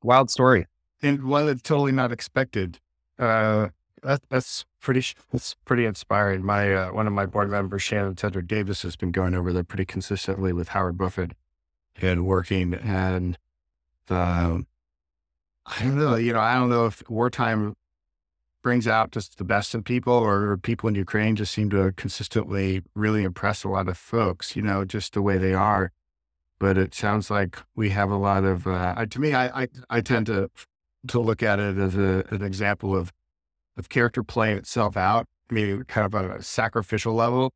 wild 0.03 0.29
story. 0.29 0.67
And 1.01 1.23
one 1.23 1.45
that's 1.45 1.61
totally 1.61 1.93
not 1.93 2.11
expected. 2.11 2.79
Uh, 3.17 3.69
that, 4.03 4.21
that's 4.29 4.65
pretty 4.79 5.03
that's 5.31 5.55
pretty 5.65 5.85
inspiring. 5.85 6.43
My 6.43 6.73
uh, 6.73 6.91
one 6.91 7.07
of 7.07 7.13
my 7.13 7.25
board 7.25 7.49
members, 7.49 7.81
Shannon 7.81 8.15
Tedder 8.15 8.41
Davis, 8.41 8.81
has 8.81 8.95
been 8.95 9.11
going 9.11 9.35
over 9.35 9.53
there 9.53 9.63
pretty 9.63 9.85
consistently 9.85 10.53
with 10.53 10.69
Howard 10.69 10.97
Buffett 10.97 11.31
and 12.01 12.25
working. 12.25 12.73
And 12.73 13.37
um, 14.09 14.67
I 15.65 15.79
don't 15.83 15.97
know, 15.97 16.15
you 16.15 16.33
know, 16.33 16.39
I 16.39 16.55
don't 16.55 16.69
know 16.69 16.85
if 16.85 17.07
wartime 17.09 17.75
brings 18.63 18.87
out 18.87 19.11
just 19.11 19.37
the 19.37 19.43
best 19.43 19.73
in 19.73 19.83
people, 19.83 20.13
or 20.13 20.57
people 20.57 20.87
in 20.89 20.95
Ukraine 20.95 21.35
just 21.35 21.53
seem 21.53 21.69
to 21.71 21.91
consistently 21.93 22.83
really 22.95 23.23
impress 23.23 23.63
a 23.63 23.69
lot 23.69 23.87
of 23.87 23.97
folks. 23.97 24.55
You 24.55 24.61
know, 24.61 24.85
just 24.85 25.13
the 25.13 25.21
way 25.21 25.37
they 25.37 25.53
are. 25.53 25.91
But 26.59 26.77
it 26.77 26.93
sounds 26.93 27.31
like 27.31 27.57
we 27.75 27.89
have 27.89 28.11
a 28.11 28.17
lot 28.17 28.43
of. 28.43 28.67
Uh, 28.67 29.05
to 29.05 29.19
me, 29.19 29.33
I, 29.33 29.63
I 29.63 29.67
I 29.89 30.01
tend 30.01 30.27
to 30.27 30.49
to 31.07 31.19
look 31.19 31.41
at 31.41 31.59
it 31.59 31.77
as 31.77 31.95
a, 31.95 32.23
an 32.29 32.43
example 32.43 32.95
of 32.95 33.11
of 33.77 33.89
character 33.89 34.23
playing 34.23 34.57
itself 34.57 34.97
out, 34.97 35.27
meaning 35.49 35.83
kind 35.85 36.05
of 36.05 36.15
on 36.15 36.25
a 36.25 36.41
sacrificial 36.41 37.13
level, 37.13 37.53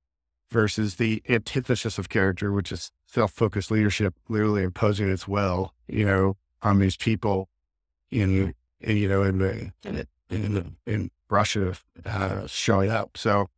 versus 0.52 0.96
the 0.96 1.22
antithesis 1.28 1.98
of 1.98 2.10
character, 2.10 2.52
which 2.52 2.72
is 2.72 2.92
self-focused 3.08 3.72
leadership, 3.72 4.14
literally 4.30 4.64
imposing 4.64 5.10
its 5.10 5.28
will, 5.28 5.74
you 5.88 6.06
know, 6.06 6.38
on 6.62 6.80
these 6.80 6.98
people 6.98 7.50
in, 8.12 8.54
in 8.80 8.98
you 8.98 9.08
know, 9.08 9.24
in 9.24 9.40
the, 9.40 9.72
in, 9.84 10.08
in, 10.30 10.76
in 10.86 11.12
Russia 11.30 11.74
uh, 12.06 12.48
showing 12.48 12.92
up. 12.92 13.18
So 13.18 13.50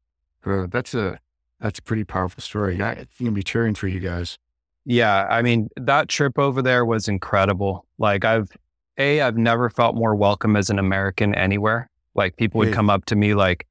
uh, 0.45 0.67
that's 0.69 0.93
a 0.93 1.19
that's 1.59 1.79
a 1.79 1.81
pretty 1.81 2.03
powerful 2.03 2.41
story. 2.41 2.81
I 2.81 2.95
think 2.95 3.27
I'm 3.27 3.33
be 3.33 3.43
cheering 3.43 3.73
for 3.73 3.87
you 3.87 3.99
guys. 3.99 4.37
Yeah, 4.85 5.27
I 5.29 5.41
mean 5.41 5.69
that 5.75 6.07
trip 6.07 6.39
over 6.39 6.61
there 6.61 6.85
was 6.85 7.07
incredible. 7.07 7.85
Like 7.97 8.23
I've 8.23 8.55
a 8.97 9.21
I've 9.21 9.37
never 9.37 9.69
felt 9.69 9.95
more 9.95 10.15
welcome 10.15 10.55
as 10.55 10.69
an 10.69 10.79
American 10.79 11.35
anywhere. 11.35 11.89
Like 12.17 12.35
people 12.35 12.59
would 12.59 12.73
come 12.73 12.89
up 12.89 13.05
to 13.05 13.15
me 13.15 13.35
like 13.35 13.67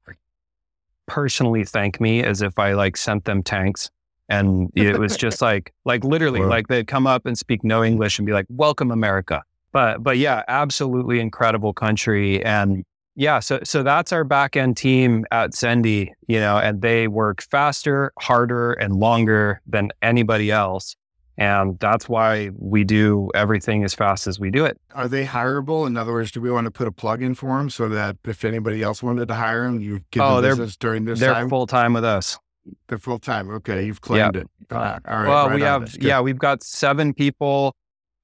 personally 1.05 1.63
thank 1.63 1.99
me 1.99 2.23
as 2.23 2.41
if 2.41 2.57
I 2.57 2.73
like 2.73 2.97
sent 2.97 3.25
them 3.25 3.43
tanks. 3.43 3.89
And 4.29 4.71
it 4.75 4.97
was 4.97 5.15
just 5.17 5.41
like 5.41 5.73
like 5.85 6.03
literally 6.03 6.41
like 6.41 6.67
they'd 6.67 6.87
come 6.87 7.05
up 7.05 7.25
and 7.25 7.37
speak 7.37 7.63
no 7.63 7.83
English 7.83 8.17
and 8.17 8.25
be 8.25 8.33
like, 8.33 8.45
Welcome 8.49 8.91
America. 8.91 9.43
But 9.71 10.01
but 10.01 10.17
yeah, 10.17 10.43
absolutely 10.47 11.19
incredible 11.19 11.73
country. 11.73 12.43
And 12.43 12.85
yeah, 13.15 13.39
so 13.39 13.59
so 13.63 13.83
that's 13.83 14.13
our 14.13 14.23
back 14.23 14.55
end 14.55 14.77
team 14.77 15.25
at 15.31 15.51
Sendy, 15.51 16.11
you 16.27 16.39
know, 16.39 16.57
and 16.57 16.81
they 16.81 17.07
work 17.07 17.41
faster, 17.41 18.13
harder, 18.19 18.73
and 18.73 18.95
longer 18.95 19.61
than 19.65 19.89
anybody 20.01 20.51
else. 20.51 20.95
And 21.37 21.77
that's 21.77 22.09
why 22.09 22.49
we 22.57 22.83
do 22.83 23.29
everything 23.35 23.83
as 23.83 23.93
fast 23.93 24.25
as 24.25 24.39
we 24.39 24.49
do 24.49 24.65
it. 24.65 24.79
Are 24.95 25.07
they 25.07 25.23
hireable? 25.23 25.85
In 25.85 25.95
other 25.95 26.11
words, 26.11 26.31
do 26.31 26.41
we 26.41 26.49
want 26.49 26.65
to 26.65 26.71
put 26.71 26.87
a 26.87 26.91
plug 26.91 27.21
in 27.21 27.35
for 27.35 27.57
them 27.57 27.69
so 27.69 27.87
that 27.89 28.17
if 28.23 28.43
anybody 28.43 28.81
else 28.81 29.03
wanted 29.03 29.27
to 29.27 29.35
hire 29.35 29.63
them, 29.63 29.79
you 29.79 30.01
give 30.09 30.23
oh, 30.23 30.41
them 30.41 30.51
business 30.51 30.75
during 30.77 31.05
this 31.05 31.19
they're 31.19 31.33
time? 31.33 31.47
full 31.47 31.67
time 31.67 31.93
with 31.93 32.03
us. 32.03 32.39
They're 32.87 32.97
full 32.97 33.19
time. 33.19 33.51
Okay, 33.51 33.85
you've 33.85 34.01
claimed 34.01 34.35
it. 34.35 34.47
all 34.71 34.79
right. 34.79 34.99
Well, 35.05 35.47
right 35.47 35.55
we 35.55 35.61
have 35.61 35.95
yeah, 36.01 36.19
we've 36.19 36.39
got 36.39 36.63
seven 36.63 37.13
people, 37.13 37.75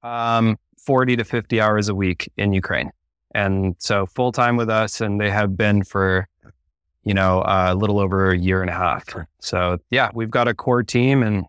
um, 0.02 0.58
forty 0.84 1.16
to 1.16 1.24
fifty 1.24 1.60
hours 1.60 1.88
a 1.88 1.94
week 1.94 2.30
in 2.36 2.52
Ukraine, 2.52 2.90
and 3.34 3.76
so 3.78 4.04
full 4.06 4.32
time 4.32 4.56
with 4.56 4.68
us, 4.68 5.00
and 5.00 5.18
they 5.18 5.30
have 5.30 5.56
been 5.56 5.82
for 5.82 6.28
you 7.04 7.14
know 7.14 7.40
uh, 7.42 7.68
a 7.70 7.74
little 7.74 8.00
over 8.00 8.32
a 8.32 8.38
year 8.38 8.60
and 8.60 8.68
a 8.68 8.74
half. 8.74 9.04
So 9.40 9.78
yeah, 9.90 10.10
we've 10.12 10.30
got 10.30 10.46
a 10.46 10.52
core 10.52 10.82
team, 10.82 11.22
and 11.22 11.46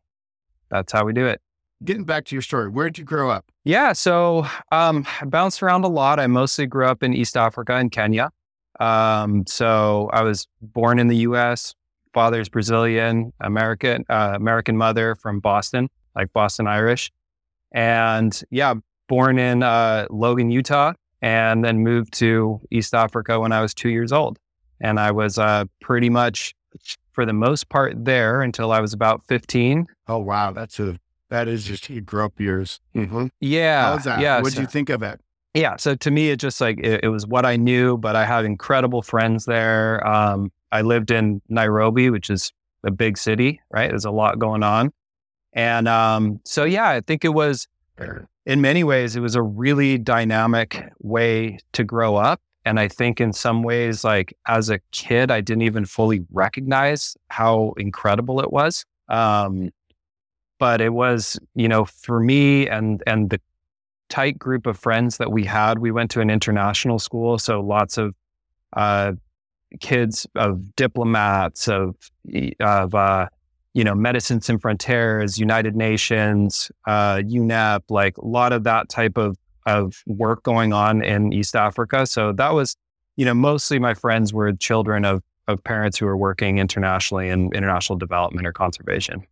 that's 0.70 0.94
how 0.94 1.04
we 1.04 1.12
do 1.12 1.26
it 1.26 1.42
getting 1.84 2.04
back 2.04 2.26
to 2.26 2.36
your 2.36 2.42
story, 2.42 2.70
where 2.70 2.90
did 2.90 2.98
you 2.98 3.04
grow 3.04 3.30
up? 3.30 3.46
Yeah, 3.64 3.94
so 3.94 4.46
um, 4.72 5.06
I 5.22 5.26
bounced 5.26 5.62
around 5.62 5.84
a 5.84 5.90
lot. 5.90 6.20
I 6.20 6.28
mostly 6.28 6.66
grew 6.66 6.88
up 6.88 7.04
in 7.04 7.14
East 7.14 7.38
Africa 7.38 7.76
and 7.76 7.92
Kenya. 7.92 8.32
Um, 8.80 9.46
so 9.48 10.10
I 10.14 10.24
was 10.24 10.48
born 10.62 11.00
in 11.00 11.08
the 11.08 11.18
U.S. 11.18 11.74
Father's 12.14 12.50
Brazilian, 12.50 13.32
American, 13.40 14.06
uh, 14.10 14.34
American 14.36 14.78
mother 14.78 15.16
from 15.16 15.40
Boston, 15.40 15.90
like 16.16 16.32
Boston 16.34 16.68
Irish, 16.68 17.12
and 17.72 18.42
yeah, 18.52 18.74
born 19.08 19.38
in 19.38 19.64
uh, 19.64 20.08
Logan, 20.10 20.50
Utah, 20.50 20.94
and 21.22 21.64
then 21.64 21.80
moved 21.80 22.14
to 22.14 22.62
East 22.72 22.94
Africa 22.94 23.40
when 23.40 23.52
I 23.52 23.62
was 23.62 23.74
two 23.74 23.90
years 23.90 24.12
old. 24.12 24.40
And 24.82 25.00
I 25.00 25.12
was 25.12 25.38
uh, 25.38 25.66
pretty 25.82 26.10
much, 26.10 26.54
for 27.14 27.26
the 27.26 27.34
most 27.34 27.70
part, 27.70 27.94
there 28.04 28.42
until 28.42 28.72
I 28.72 28.82
was 28.82 28.94
about 28.94 29.26
fifteen. 29.26 29.88
Oh 30.08 30.20
wow, 30.20 30.52
that's 30.52 30.80
a 30.80 31.00
that 31.30 31.48
is 31.48 31.66
just 31.66 31.90
you 31.90 32.02
grew 32.02 32.26
up 32.26 32.40
years. 32.40 32.80
Mm-hmm. 32.96 33.28
Yeah. 33.40 33.92
How's 33.92 34.04
that? 34.04 34.20
Yeah. 34.20 34.38
What 34.38 34.46
did 34.50 34.56
so, 34.56 34.62
you 34.62 34.68
think 34.68 34.90
of 34.90 35.04
it? 35.04 35.20
Yeah. 35.54 35.78
So 35.78 35.96
to 35.96 36.12
me, 36.12 36.30
it 36.30 36.38
just 36.38 36.60
like 36.62 36.80
it, 36.80 37.04
it, 37.04 37.08
was 37.08 37.26
what 37.26 37.46
I 37.46 37.56
knew, 37.56 37.98
but 37.98 38.16
I 38.16 38.26
had 38.26 38.46
incredible 38.46 39.02
friends 39.02 39.46
there. 39.46 40.06
Um, 40.06 40.52
I 40.72 40.82
lived 40.82 41.12
in 41.12 41.42
Nairobi, 41.48 42.10
which 42.10 42.30
is 42.30 42.52
a 42.84 42.92
big 42.92 43.18
city, 43.18 43.62
right? 43.72 43.90
There's 43.90 44.06
a 44.06 44.12
lot 44.12 44.38
going 44.38 44.64
on. 44.64 44.92
And 45.54 45.88
um, 45.88 46.42
so, 46.44 46.66
yeah, 46.66 46.90
I 46.90 47.02
think 47.02 47.24
it 47.24 47.34
was, 47.34 47.68
in 48.46 48.62
many 48.62 48.84
ways, 48.84 49.16
it 49.16 49.22
was 49.22 49.36
a 49.36 49.42
really 49.42 49.98
dynamic 49.98 50.84
way 51.00 51.60
to 51.72 51.84
grow 51.86 52.18
up. 52.18 52.42
And 52.66 52.80
I 52.80 52.88
think 52.88 53.22
in 53.22 53.32
some 53.32 53.64
ways, 53.64 54.04
like 54.04 54.36
as 54.48 54.70
a 54.70 54.80
kid, 54.92 55.32
I 55.32 55.40
didn't 55.40 55.62
even 55.62 55.86
fully 55.86 56.26
recognize 56.32 57.16
how 57.30 57.74
incredible 57.78 58.42
it 58.42 58.52
was. 58.52 58.86
Um, 59.08 59.72
but 60.60 60.82
it 60.82 60.94
was, 60.94 61.40
you 61.54 61.68
know, 61.68 61.86
for 61.86 62.20
me 62.20 62.68
and 62.68 63.04
and 63.06 63.30
the 63.30 63.40
tight 64.10 64.38
group 64.38 64.66
of 64.66 64.78
friends 64.78 65.18
that 65.18 65.32
we 65.32 65.44
had, 65.44 65.80
we 65.80 65.92
went 65.92 66.12
to 66.12 66.22
an 66.22 66.30
international 66.30 67.00
school, 67.00 67.38
so 67.38 67.60
lots 67.60 67.98
of 67.98 68.16
uh, 68.74 69.14
kids 69.80 70.28
of 70.36 70.76
diplomats, 70.76 71.68
of 71.68 71.96
of 72.60 72.96
uh, 72.96 73.28
you 73.74 73.84
know, 73.84 73.94
Médecins 73.94 74.44
Sans 74.44 74.62
Frontières, 74.62 75.38
United 75.38 75.76
Nations, 75.76 76.72
uh, 76.88 77.18
UNEP, 77.18 77.82
like 77.90 78.18
a 78.18 78.26
lot 78.26 78.54
of 78.54 78.64
that 78.64 78.90
type 78.90 79.18
of 79.18 79.38
of 79.66 80.04
work 80.06 80.44
going 80.44 80.74
on 80.74 81.04
in 81.04 81.34
East 81.34 81.56
Africa. 81.56 82.06
So 82.06 82.32
that 82.34 82.54
was, 82.54 82.78
you 83.16 83.26
know, 83.26 83.34
mostly 83.34 83.80
my 83.80 83.96
friends 83.96 84.34
were 84.34 84.54
children 84.54 85.04
of 85.06 85.24
of 85.48 85.64
parents 85.64 85.98
who 85.98 86.06
were 86.06 86.18
working 86.18 86.58
internationally 86.58 87.30
in 87.30 87.52
international 87.54 87.98
development 87.98 88.48
or 88.48 88.54
conservation. 88.54 89.26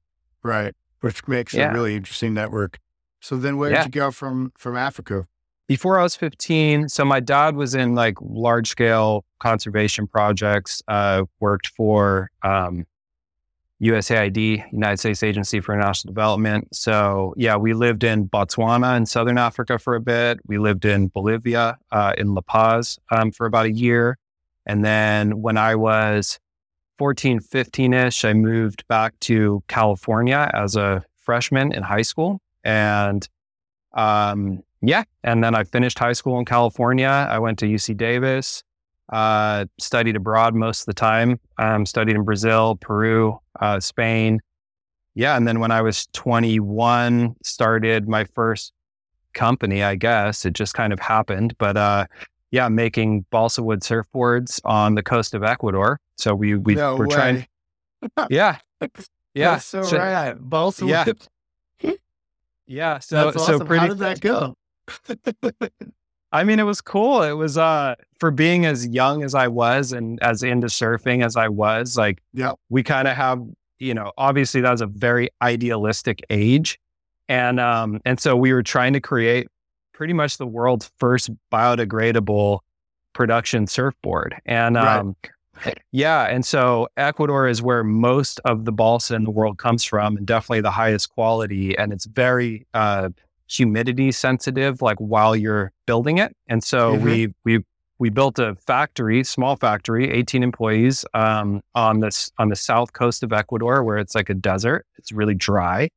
Right 0.43 0.75
which 1.03 1.27
makes 1.27 1.53
yeah. 1.53 1.69
a 1.69 1.73
really 1.73 1.97
interesting 1.97 2.33
network. 2.33 2.79
So 3.19 3.35
then 3.35 3.57
where 3.57 3.71
yeah. 3.71 3.83
did 3.83 3.93
you 3.93 4.01
go 4.01 4.09
from 4.09 4.53
from 4.57 4.77
Africa? 4.77 5.25
Before 5.67 5.99
I 5.99 6.03
was 6.03 6.15
15, 6.15 6.87
so 6.87 7.03
my 7.03 7.19
dad 7.19 7.55
was 7.55 7.75
in 7.75 7.93
like 7.93 8.15
large 8.21 8.69
scale 8.69 9.25
conservation 9.39 10.07
projects, 10.07 10.81
uh, 10.87 11.23
worked 11.41 11.67
for 11.67 12.31
um, 12.41 12.85
USAID, 13.81 14.63
United 14.71 14.97
States 14.97 15.23
Agency 15.23 15.59
for 15.59 15.73
International 15.73 16.13
Development. 16.13 16.73
So 16.73 17.33
yeah, 17.35 17.57
we 17.57 17.73
lived 17.73 18.05
in 18.05 18.29
Botswana 18.29 18.95
in 18.95 19.05
Southern 19.05 19.37
Africa 19.37 19.77
for 19.77 19.95
a 19.95 20.01
bit. 20.01 20.39
We 20.45 20.57
lived 20.57 20.85
in 20.85 21.09
Bolivia, 21.09 21.77
uh, 21.91 22.13
in 22.17 22.33
La 22.33 22.41
Paz 22.41 22.97
um, 23.11 23.31
for 23.31 23.45
about 23.45 23.65
a 23.65 23.71
year. 23.71 24.17
And 24.65 24.85
then 24.85 25.41
when 25.41 25.57
I 25.57 25.75
was 25.75 26.39
14, 26.97 27.39
15 27.39 27.93
ish, 27.93 28.25
I 28.25 28.33
moved 28.33 28.87
back 28.87 29.19
to 29.21 29.63
California 29.67 30.49
as 30.53 30.75
a 30.75 31.03
freshman 31.17 31.73
in 31.73 31.83
high 31.83 32.01
school. 32.01 32.39
And 32.63 33.27
um, 33.93 34.63
yeah, 34.81 35.03
and 35.23 35.43
then 35.43 35.55
I 35.55 35.63
finished 35.63 35.97
high 35.97 36.13
school 36.13 36.39
in 36.39 36.45
California. 36.45 37.07
I 37.07 37.39
went 37.39 37.59
to 37.59 37.65
UC 37.65 37.97
Davis, 37.97 38.63
uh, 39.11 39.65
studied 39.79 40.15
abroad 40.15 40.55
most 40.55 40.81
of 40.81 40.85
the 40.87 40.93
time, 40.93 41.39
um, 41.57 41.85
studied 41.85 42.15
in 42.15 42.23
Brazil, 42.23 42.75
Peru, 42.75 43.39
uh, 43.59 43.79
Spain. 43.79 44.39
Yeah. 45.15 45.37
And 45.37 45.47
then 45.47 45.59
when 45.59 45.71
I 45.71 45.81
was 45.81 46.07
21, 46.13 47.35
started 47.43 48.07
my 48.07 48.25
first 48.25 48.73
company, 49.33 49.83
I 49.83 49.95
guess. 49.95 50.45
It 50.45 50.53
just 50.53 50.73
kind 50.73 50.91
of 50.91 50.99
happened. 50.99 51.55
But 51.57 51.77
uh, 51.77 52.05
yeah, 52.51 52.67
making 52.69 53.25
balsa 53.29 53.63
wood 53.63 53.81
surfboards 53.81 54.59
on 54.63 54.95
the 54.95 55.03
coast 55.03 55.33
of 55.33 55.43
Ecuador. 55.43 55.99
So 56.23 56.33
we 56.33 56.55
we 56.55 56.75
no 56.75 56.95
were 56.95 57.07
way. 57.07 57.15
trying. 57.15 57.47
Yeah, 58.29 58.57
yeah. 59.33 59.51
That's 59.51 59.65
so, 59.65 59.83
so 59.83 59.97
right, 59.97 60.35
balsa 60.37 60.85
yeah. 60.85 61.05
Yeah, 62.67 62.99
so 62.99 63.25
That's 63.25 63.37
awesome. 63.37 63.59
so 63.59 63.65
pretty. 63.65 63.79
How 63.81 63.87
did 63.87 63.99
that 63.99 64.19
go? 64.21 64.55
I 66.31 66.43
mean, 66.43 66.59
it 66.59 66.63
was 66.63 66.81
cool. 66.81 67.21
It 67.21 67.33
was 67.33 67.57
uh 67.57 67.95
for 68.19 68.31
being 68.31 68.65
as 68.65 68.87
young 68.87 69.23
as 69.23 69.35
I 69.35 69.47
was 69.47 69.91
and 69.91 70.21
as 70.23 70.43
into 70.43 70.67
surfing 70.67 71.23
as 71.25 71.35
I 71.35 71.49
was, 71.49 71.97
like 71.97 72.21
yeah, 72.33 72.53
we 72.69 72.83
kind 72.83 73.07
of 73.07 73.15
have, 73.15 73.41
you 73.79 73.93
know, 73.93 74.11
obviously 74.17 74.61
that 74.61 74.71
was 74.71 74.81
a 74.81 74.87
very 74.87 75.29
idealistic 75.41 76.23
age. 76.29 76.79
And 77.29 77.59
um, 77.59 78.01
and 78.05 78.19
so 78.19 78.35
we 78.35 78.53
were 78.53 78.63
trying 78.63 78.93
to 78.93 79.01
create 79.01 79.47
pretty 79.93 80.13
much 80.13 80.37
the 80.37 80.47
world's 80.47 80.89
first 80.99 81.29
biodegradable 81.51 82.59
production 83.13 83.67
surfboard. 83.67 84.35
And 84.45 84.77
um, 84.77 85.07
right. 85.07 85.31
Yeah, 85.91 86.23
and 86.23 86.45
so 86.45 86.87
Ecuador 86.97 87.47
is 87.47 87.61
where 87.61 87.83
most 87.83 88.39
of 88.45 88.65
the 88.65 88.71
balsa 88.71 89.15
in 89.15 89.23
the 89.23 89.31
world 89.31 89.57
comes 89.57 89.83
from, 89.83 90.17
and 90.17 90.25
definitely 90.25 90.61
the 90.61 90.71
highest 90.71 91.09
quality. 91.11 91.77
And 91.77 91.93
it's 91.93 92.05
very 92.05 92.65
uh, 92.73 93.09
humidity 93.47 94.11
sensitive, 94.11 94.81
like 94.81 94.97
while 94.97 95.35
you're 95.35 95.71
building 95.85 96.17
it. 96.17 96.35
And 96.47 96.63
so 96.63 96.93
mm-hmm. 96.93 97.05
we 97.05 97.33
we 97.43 97.63
we 97.99 98.09
built 98.09 98.39
a 98.39 98.55
factory, 98.55 99.23
small 99.23 99.55
factory, 99.55 100.11
18 100.11 100.43
employees 100.43 101.05
um, 101.13 101.61
on 101.75 101.99
this 101.99 102.31
on 102.37 102.49
the 102.49 102.55
south 102.55 102.93
coast 102.93 103.23
of 103.23 103.31
Ecuador, 103.31 103.83
where 103.83 103.97
it's 103.97 104.15
like 104.15 104.29
a 104.29 104.33
desert. 104.33 104.85
It's 104.97 105.11
really 105.11 105.35
dry. 105.35 105.89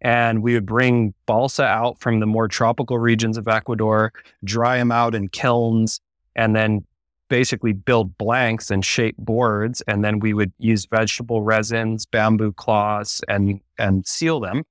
And 0.00 0.42
we 0.42 0.54
would 0.54 0.66
bring 0.66 1.12
balsa 1.26 1.64
out 1.64 1.98
from 1.98 2.20
the 2.20 2.26
more 2.26 2.46
tropical 2.46 2.98
regions 2.98 3.36
of 3.36 3.48
Ecuador, 3.48 4.12
dry 4.44 4.78
them 4.78 4.92
out 4.92 5.16
in 5.16 5.28
kilns, 5.28 6.00
and 6.36 6.54
then 6.54 6.84
basically 7.28 7.72
build 7.72 8.16
blanks 8.18 8.70
and 8.70 8.84
shape 8.84 9.16
boards. 9.18 9.82
And 9.86 10.04
then 10.04 10.18
we 10.18 10.34
would 10.34 10.52
use 10.58 10.86
vegetable 10.86 11.42
resins, 11.42 12.06
bamboo 12.06 12.52
cloths, 12.52 13.20
and 13.28 13.60
and 13.78 14.06
seal 14.06 14.40
them. 14.40 14.64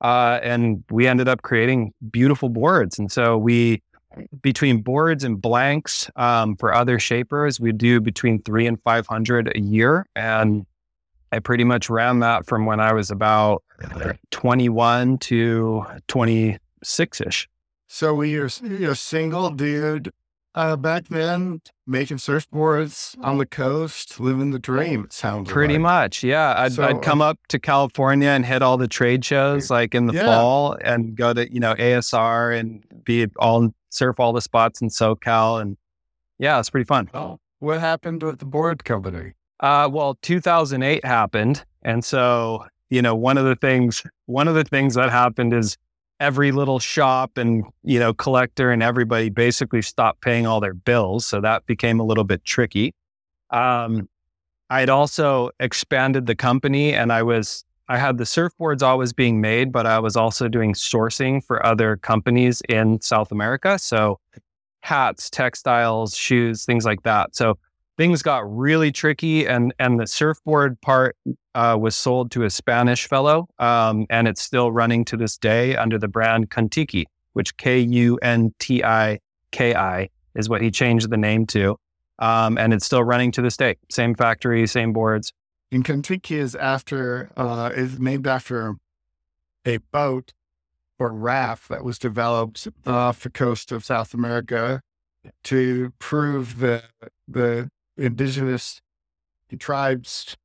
Uh, 0.00 0.38
and 0.42 0.84
we 0.90 1.06
ended 1.06 1.28
up 1.28 1.42
creating 1.42 1.92
beautiful 2.10 2.48
boards. 2.48 2.98
And 2.98 3.10
so 3.10 3.38
we, 3.38 3.82
between 4.42 4.82
boards 4.82 5.24
and 5.24 5.40
blanks 5.40 6.10
um, 6.16 6.56
for 6.56 6.74
other 6.74 6.98
shapers, 6.98 7.58
we 7.58 7.72
do 7.72 8.00
between 8.00 8.42
three 8.42 8.66
and 8.66 8.80
500 8.82 9.52
a 9.56 9.60
year. 9.60 10.06
And 10.14 10.66
I 11.32 11.38
pretty 11.38 11.64
much 11.64 11.88
ran 11.88 12.20
that 12.20 12.44
from 12.44 12.66
when 12.66 12.80
I 12.80 12.92
was 12.92 13.10
about 13.10 13.64
21 14.30 15.18
to 15.18 15.84
26 16.08 17.20
ish. 17.22 17.48
So 17.86 18.14
we 18.14 18.36
are 18.36 18.50
know, 18.60 18.92
single 18.92 19.50
dude 19.50 20.12
uh, 20.54 20.76
back 20.76 21.08
then, 21.08 21.60
making 21.86 22.18
surfboards 22.18 23.16
on 23.20 23.38
the 23.38 23.46
coast, 23.46 24.20
living 24.20 24.52
the 24.52 24.58
dream. 24.58 25.04
It 25.04 25.12
sounds 25.12 25.50
pretty 25.50 25.74
like. 25.74 25.82
much, 25.82 26.22
yeah. 26.22 26.54
I'd, 26.56 26.72
so, 26.72 26.84
I'd 26.84 27.02
come 27.02 27.20
up 27.20 27.38
to 27.48 27.58
California 27.58 28.28
and 28.28 28.46
hit 28.46 28.62
all 28.62 28.76
the 28.76 28.88
trade 28.88 29.24
shows 29.24 29.70
like 29.70 29.94
in 29.94 30.06
the 30.06 30.14
yeah. 30.14 30.26
fall, 30.26 30.76
and 30.80 31.16
go 31.16 31.32
to 31.32 31.52
you 31.52 31.60
know 31.60 31.74
ASR 31.74 32.58
and 32.58 32.84
be 33.04 33.26
all 33.38 33.74
surf 33.90 34.20
all 34.20 34.32
the 34.32 34.40
spots 34.40 34.80
in 34.80 34.88
SoCal, 34.88 35.60
and 35.60 35.76
yeah, 36.38 36.58
it's 36.60 36.70
pretty 36.70 36.86
fun. 36.86 37.10
Oh, 37.12 37.40
what 37.58 37.80
happened 37.80 38.22
with 38.22 38.38
the 38.38 38.46
board 38.46 38.84
company? 38.84 39.32
Uh, 39.60 39.88
well, 39.90 40.18
2008 40.22 41.04
happened, 41.04 41.64
and 41.82 42.04
so 42.04 42.64
you 42.90 43.02
know 43.02 43.16
one 43.16 43.38
of 43.38 43.44
the 43.44 43.56
things 43.56 44.04
one 44.26 44.46
of 44.46 44.54
the 44.54 44.64
things 44.64 44.94
that 44.94 45.10
happened 45.10 45.52
is 45.52 45.76
every 46.20 46.52
little 46.52 46.78
shop 46.78 47.36
and 47.36 47.64
you 47.82 47.98
know 47.98 48.14
collector 48.14 48.70
and 48.70 48.82
everybody 48.82 49.28
basically 49.28 49.82
stopped 49.82 50.20
paying 50.20 50.46
all 50.46 50.60
their 50.60 50.74
bills 50.74 51.26
so 51.26 51.40
that 51.40 51.66
became 51.66 52.00
a 52.00 52.04
little 52.04 52.24
bit 52.24 52.44
tricky. 52.44 52.94
Um, 53.50 54.08
i'd 54.70 54.88
also 54.88 55.50
expanded 55.60 56.24
the 56.24 56.34
company 56.34 56.94
and 56.94 57.12
i 57.12 57.22
was 57.22 57.64
i 57.88 57.98
had 57.98 58.16
the 58.16 58.24
surfboards 58.24 58.82
always 58.82 59.12
being 59.12 59.38
made 59.38 59.70
but 59.70 59.84
i 59.84 59.98
was 59.98 60.16
also 60.16 60.48
doing 60.48 60.72
sourcing 60.72 61.44
for 61.44 61.64
other 61.64 61.98
companies 61.98 62.62
in 62.68 62.98
south 63.02 63.30
america. 63.30 63.78
So 63.78 64.18
hats 64.80 65.30
textiles 65.30 66.16
shoes 66.16 66.64
things 66.64 66.84
like 66.84 67.02
that. 67.04 67.34
So 67.34 67.58
things 67.96 68.22
got 68.22 68.50
really 68.50 68.92
tricky 68.92 69.46
and 69.46 69.74
and 69.78 70.00
the 70.00 70.06
surfboard 70.06 70.80
part 70.80 71.16
uh, 71.54 71.76
was 71.80 71.94
sold 71.94 72.30
to 72.32 72.44
a 72.44 72.50
Spanish 72.50 73.06
fellow, 73.06 73.46
um, 73.58 74.06
and 74.10 74.26
it's 74.26 74.42
still 74.42 74.72
running 74.72 75.04
to 75.06 75.16
this 75.16 75.36
day 75.36 75.76
under 75.76 75.98
the 75.98 76.08
brand 76.08 76.50
Kuntiki, 76.50 77.04
which 77.32 77.56
K 77.56 77.78
U 77.78 78.18
N 78.22 78.52
T 78.58 78.82
I 78.84 79.20
K 79.52 79.74
I 79.74 80.08
is 80.34 80.48
what 80.48 80.60
he 80.60 80.70
changed 80.70 81.10
the 81.10 81.16
name 81.16 81.46
to, 81.46 81.76
um, 82.18 82.58
and 82.58 82.72
it's 82.72 82.86
still 82.86 83.04
running 83.04 83.30
to 83.32 83.42
this 83.42 83.56
day. 83.56 83.76
Same 83.90 84.14
factory, 84.14 84.66
same 84.66 84.92
boards. 84.92 85.32
And 85.70 85.84
Kuntiki 85.84 86.36
is 86.36 86.54
after 86.54 87.30
uh, 87.36 87.70
is 87.74 87.98
named 87.98 88.26
after 88.26 88.74
a 89.66 89.78
boat 89.92 90.32
or 90.98 91.12
raft 91.12 91.68
that 91.68 91.84
was 91.84 91.98
developed 91.98 92.68
off 92.86 93.20
the 93.20 93.30
coast 93.30 93.72
of 93.72 93.84
South 93.84 94.14
America 94.14 94.80
to 95.44 95.92
prove 95.98 96.58
the 96.58 96.82
the 97.26 97.70
indigenous 97.96 98.80
tribes 99.58 100.36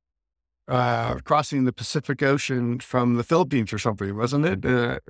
uh, 0.70 1.16
crossing 1.24 1.64
the 1.64 1.72
Pacific 1.72 2.22
Ocean 2.22 2.78
from 2.78 3.14
the 3.14 3.24
Philippines 3.24 3.72
or 3.72 3.78
something, 3.78 4.16
wasn't 4.16 4.46
it? 4.46 4.64
Uh, 4.64 5.00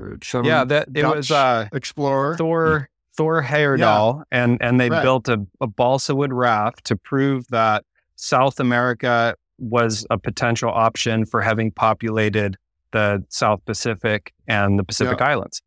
yeah, 0.43 0.65
that 0.65 0.89
it 0.95 1.03
Dutch 1.03 1.17
was 1.17 1.31
uh, 1.31 1.69
explorer 1.73 2.37
Thor 2.37 2.89
Thor 3.15 3.43
Heyerdahl, 3.43 4.19
yeah. 4.19 4.45
and 4.45 4.59
and 4.63 4.81
they 4.81 4.89
right. 4.89 5.03
built 5.03 5.29
a, 5.29 5.45
a 5.61 5.67
balsa 5.67 6.15
wood 6.15 6.33
raft 6.33 6.85
to 6.87 6.97
prove 6.97 7.47
that 7.49 7.85
South 8.17 8.59
America 8.59 9.37
was 9.59 10.07
a 10.09 10.17
potential 10.17 10.71
option 10.71 11.27
for 11.27 11.43
having 11.43 11.71
populated 11.71 12.57
the 12.93 13.23
South 13.29 13.63
Pacific 13.67 14.33
and 14.49 14.79
the 14.79 14.85
Pacific 14.85 15.21
yeah. 15.21 15.27
Islands. 15.27 15.63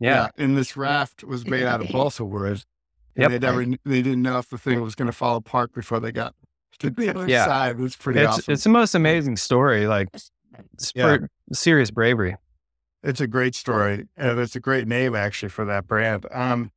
Yeah. 0.00 0.28
yeah. 0.36 0.44
and 0.44 0.56
this 0.56 0.76
raft 0.76 1.22
was 1.22 1.46
made 1.46 1.62
out 1.62 1.80
of 1.80 1.88
balsa 1.92 2.24
wood. 2.24 2.64
Yep. 3.16 3.30
They 3.30 3.38
never 3.38 3.64
they 3.64 4.02
didn't 4.02 4.22
know 4.22 4.38
if 4.38 4.50
the 4.50 4.58
thing 4.58 4.80
was 4.80 4.94
going 4.94 5.06
to 5.06 5.12
fall 5.12 5.36
apart 5.36 5.72
before 5.72 6.00
they 6.00 6.12
got 6.12 6.34
to 6.80 6.90
the 6.90 7.10
other 7.10 7.28
yeah. 7.28 7.44
side. 7.44 7.78
It 7.78 7.82
was 7.82 7.96
pretty 7.96 8.20
it's, 8.20 8.28
awesome. 8.28 8.52
It's 8.52 8.64
the 8.64 8.70
most 8.70 8.94
amazing 8.94 9.36
story. 9.36 9.86
Like 9.86 10.08
yeah. 10.94 11.18
serious 11.52 11.90
bravery. 11.90 12.36
It's 13.02 13.20
a 13.20 13.26
great 13.26 13.54
story. 13.54 14.06
And 14.16 14.38
it's 14.38 14.56
a 14.56 14.60
great 14.60 14.88
name 14.88 15.14
actually 15.14 15.50
for 15.50 15.64
that 15.66 15.86
brand. 15.86 16.26
Um, 16.32 16.72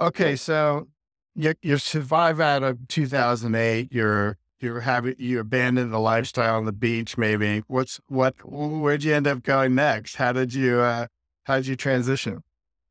okay. 0.00 0.36
So 0.36 0.88
you, 1.34 1.54
you 1.62 1.78
survive 1.78 2.40
out 2.40 2.62
of 2.62 2.86
2008. 2.88 3.88
You're, 3.92 4.38
you're 4.60 4.80
having, 4.80 5.16
you 5.18 5.40
abandon 5.40 5.90
the 5.90 5.98
lifestyle 5.98 6.56
on 6.56 6.64
the 6.64 6.72
beach, 6.72 7.18
maybe. 7.18 7.64
What's, 7.66 8.00
what, 8.06 8.34
where'd 8.44 9.02
you 9.02 9.14
end 9.14 9.26
up 9.26 9.42
going 9.42 9.74
next? 9.74 10.16
How 10.16 10.32
did 10.32 10.54
you, 10.54 10.78
uh, 10.78 11.08
how 11.44 11.56
did 11.56 11.66
you 11.66 11.76
transition? 11.76 12.44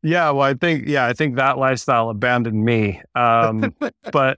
Yeah, 0.03 0.31
well, 0.31 0.41
I 0.41 0.53
think 0.55 0.87
yeah, 0.87 1.05
I 1.05 1.13
think 1.13 1.35
that 1.35 1.57
lifestyle 1.57 2.09
abandoned 2.09 2.63
me. 2.63 3.01
Um, 3.15 3.73
but 4.11 4.37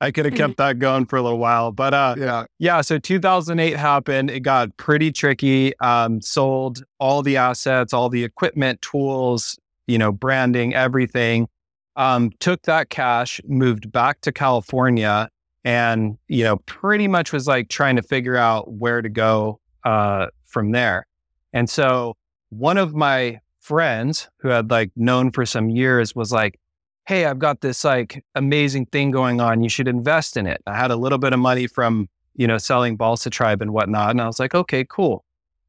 I 0.00 0.10
could 0.10 0.26
have 0.26 0.34
kept 0.34 0.58
that 0.58 0.78
going 0.78 1.06
for 1.06 1.16
a 1.16 1.22
little 1.22 1.38
while. 1.38 1.72
But 1.72 1.94
uh, 1.94 2.14
yeah, 2.18 2.44
yeah. 2.58 2.80
So 2.82 2.98
2008 2.98 3.76
happened. 3.76 4.30
It 4.30 4.40
got 4.40 4.76
pretty 4.76 5.10
tricky. 5.10 5.78
Um, 5.80 6.20
sold 6.20 6.84
all 7.00 7.22
the 7.22 7.38
assets, 7.38 7.94
all 7.94 8.10
the 8.10 8.24
equipment, 8.24 8.82
tools, 8.82 9.58
you 9.86 9.96
know, 9.96 10.12
branding, 10.12 10.74
everything. 10.74 11.48
Um, 11.96 12.32
took 12.40 12.62
that 12.62 12.90
cash, 12.90 13.40
moved 13.46 13.90
back 13.92 14.20
to 14.22 14.32
California, 14.32 15.28
and 15.64 16.18
you 16.28 16.44
know, 16.44 16.56
pretty 16.66 17.08
much 17.08 17.32
was 17.32 17.46
like 17.46 17.68
trying 17.70 17.96
to 17.96 18.02
figure 18.02 18.36
out 18.36 18.72
where 18.72 19.00
to 19.00 19.08
go 19.08 19.60
uh, 19.84 20.26
from 20.44 20.72
there. 20.72 21.06
And 21.54 21.70
so 21.70 22.16
one 22.50 22.76
of 22.76 22.94
my 22.94 23.38
friends 23.64 24.28
who 24.38 24.48
had 24.48 24.70
like 24.70 24.90
known 24.94 25.32
for 25.32 25.46
some 25.46 25.70
years 25.70 26.14
was 26.14 26.30
like, 26.30 26.60
Hey, 27.06 27.24
I've 27.24 27.38
got 27.38 27.62
this 27.62 27.82
like 27.82 28.22
amazing 28.34 28.86
thing 28.86 29.10
going 29.10 29.40
on. 29.40 29.62
You 29.62 29.68
should 29.68 29.88
invest 29.88 30.36
in 30.36 30.46
it. 30.46 30.62
I 30.66 30.76
had 30.76 30.90
a 30.90 30.96
little 30.96 31.18
bit 31.18 31.32
of 31.32 31.38
money 31.38 31.66
from, 31.66 32.08
you 32.34 32.46
know, 32.46 32.58
selling 32.58 32.96
Balsa 32.96 33.30
Tribe 33.30 33.62
and 33.62 33.72
whatnot. 33.72 34.10
And 34.10 34.20
I 34.20 34.26
was 34.26 34.38
like, 34.38 34.54
okay, 34.54 34.84
cool. 34.88 35.24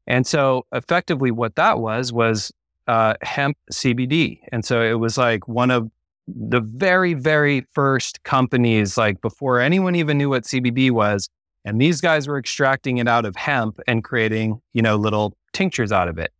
And 0.06 0.26
so 0.26 0.66
effectively 0.72 1.30
what 1.30 1.56
that 1.56 1.78
was 1.78 2.12
was 2.12 2.52
uh, 2.86 3.14
hemp 3.22 3.56
CBD. 3.72 4.40
And 4.52 4.64
so 4.64 4.82
it 4.82 4.94
was 4.94 5.18
like 5.18 5.48
one 5.48 5.70
of 5.70 5.90
the 6.28 6.60
very, 6.60 7.14
very 7.14 7.66
first 7.72 8.22
companies, 8.24 8.96
like 8.96 9.20
before 9.20 9.60
anyone 9.60 9.94
even 9.94 10.18
knew 10.18 10.30
what 10.30 10.44
CBD 10.44 10.90
was. 10.90 11.28
And 11.64 11.80
these 11.80 12.00
guys 12.00 12.28
were 12.28 12.38
extracting 12.38 12.98
it 12.98 13.08
out 13.08 13.24
of 13.24 13.34
hemp 13.36 13.80
and 13.88 14.04
creating, 14.04 14.60
you 14.72 14.82
know, 14.82 14.96
little 14.96 15.36
tinctures 15.52 15.92
out 15.92 16.08
of 16.08 16.18
it. 16.18 16.32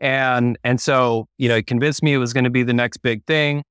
And 0.00 0.58
and 0.64 0.80
so, 0.80 1.28
you 1.38 1.48
know, 1.48 1.56
it 1.56 1.66
convinced 1.66 2.02
me 2.02 2.14
it 2.14 2.18
was 2.18 2.32
going 2.32 2.44
to 2.44 2.50
be 2.50 2.62
the 2.62 2.74
next 2.74 2.98
big 2.98 3.24
thing. 3.26 3.64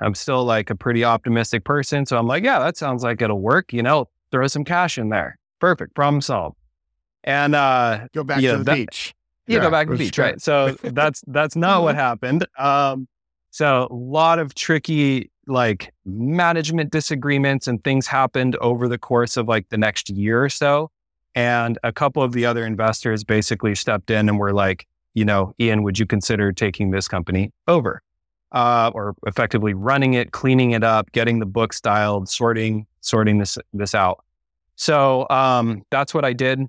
I'm 0.00 0.14
still 0.14 0.44
like 0.44 0.70
a 0.70 0.74
pretty 0.74 1.04
optimistic 1.04 1.64
person. 1.64 2.06
So 2.06 2.18
I'm 2.18 2.26
like, 2.26 2.44
yeah, 2.44 2.58
that 2.58 2.76
sounds 2.76 3.02
like 3.02 3.22
it'll 3.22 3.40
work. 3.40 3.72
You 3.72 3.82
know, 3.82 4.08
throw 4.30 4.46
some 4.46 4.64
cash 4.64 4.98
in 4.98 5.08
there. 5.08 5.38
Perfect. 5.60 5.94
Problem 5.94 6.20
solved. 6.20 6.56
And 7.24 7.54
uh 7.54 8.08
go 8.14 8.24
back 8.24 8.40
to 8.40 8.58
the 8.58 8.64
that, 8.64 8.74
beach. 8.74 9.14
Yeah, 9.46 9.56
yeah, 9.56 9.62
go 9.62 9.70
back 9.70 9.86
to 9.86 9.92
the 9.92 9.98
beach. 9.98 10.18
Right. 10.18 10.40
So 10.40 10.76
that's 10.82 11.22
that's 11.26 11.56
not 11.56 11.82
what 11.82 11.94
happened. 11.94 12.46
Um 12.58 13.08
so 13.50 13.88
a 13.90 13.94
lot 13.94 14.38
of 14.38 14.54
tricky 14.54 15.30
like 15.46 15.92
management 16.04 16.90
disagreements 16.90 17.66
and 17.66 17.82
things 17.84 18.06
happened 18.06 18.56
over 18.56 18.88
the 18.88 18.98
course 18.98 19.36
of 19.36 19.48
like 19.48 19.68
the 19.68 19.78
next 19.78 20.10
year 20.10 20.42
or 20.42 20.48
so. 20.48 20.90
And 21.34 21.78
a 21.84 21.92
couple 21.92 22.22
of 22.22 22.32
the 22.32 22.46
other 22.46 22.66
investors 22.66 23.22
basically 23.24 23.74
stepped 23.74 24.10
in 24.10 24.28
and 24.28 24.38
were 24.38 24.52
like, 24.52 24.86
you 25.16 25.24
know, 25.24 25.52
Ian, 25.58 25.82
would 25.82 25.98
you 25.98 26.06
consider 26.06 26.52
taking 26.52 26.92
this 26.92 27.08
company 27.08 27.52
over? 27.66 28.02
uh, 28.52 28.90
or 28.94 29.14
effectively 29.26 29.74
running 29.74 30.14
it, 30.14 30.32
cleaning 30.32 30.70
it 30.72 30.84
up, 30.84 31.12
getting 31.12 31.38
the 31.38 31.46
book 31.46 31.72
styled, 31.72 32.28
sorting 32.28 32.86
sorting 33.00 33.38
this 33.38 33.58
this 33.72 33.94
out. 33.94 34.24
So 34.76 35.26
um, 35.30 35.82
that's 35.90 36.14
what 36.14 36.24
I 36.24 36.32
did. 36.32 36.60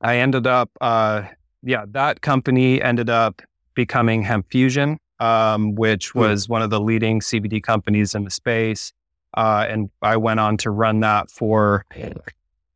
I 0.00 0.16
ended 0.16 0.46
up, 0.46 0.70
uh, 0.80 1.22
yeah, 1.62 1.84
that 1.90 2.22
company 2.22 2.82
ended 2.82 3.08
up 3.08 3.42
becoming 3.74 4.22
Hemp 4.22 4.50
Fusion, 4.50 4.98
um, 5.20 5.74
which 5.74 6.10
hmm. 6.10 6.20
was 6.20 6.48
one 6.48 6.62
of 6.62 6.70
the 6.70 6.80
leading 6.80 7.20
CBD 7.20 7.62
companies 7.62 8.14
in 8.14 8.24
the 8.24 8.30
space. 8.30 8.92
Uh, 9.34 9.66
and 9.68 9.90
I 10.02 10.16
went 10.16 10.40
on 10.40 10.56
to 10.58 10.70
run 10.70 11.00
that 11.00 11.30
for 11.30 11.86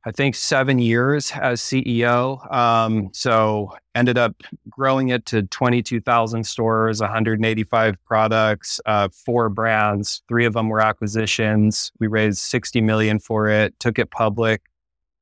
I 0.06 0.12
think 0.12 0.36
seven 0.36 0.78
years 0.78 1.32
as 1.32 1.60
CEO. 1.60 2.54
Um, 2.54 3.10
so 3.12 3.76
ended 3.96 4.16
up 4.16 4.40
growing 4.70 5.08
it 5.08 5.26
to 5.26 5.42
22,000 5.42 6.44
stores, 6.44 7.00
185 7.00 7.96
products, 8.04 8.80
uh, 8.86 9.08
four 9.08 9.48
brands. 9.48 10.22
Three 10.28 10.44
of 10.46 10.52
them 10.52 10.68
were 10.68 10.80
acquisitions. 10.80 11.90
We 11.98 12.06
raised 12.06 12.38
60 12.38 12.80
million 12.82 13.18
for 13.18 13.48
it, 13.48 13.78
took 13.80 13.98
it 13.98 14.12
public. 14.12 14.62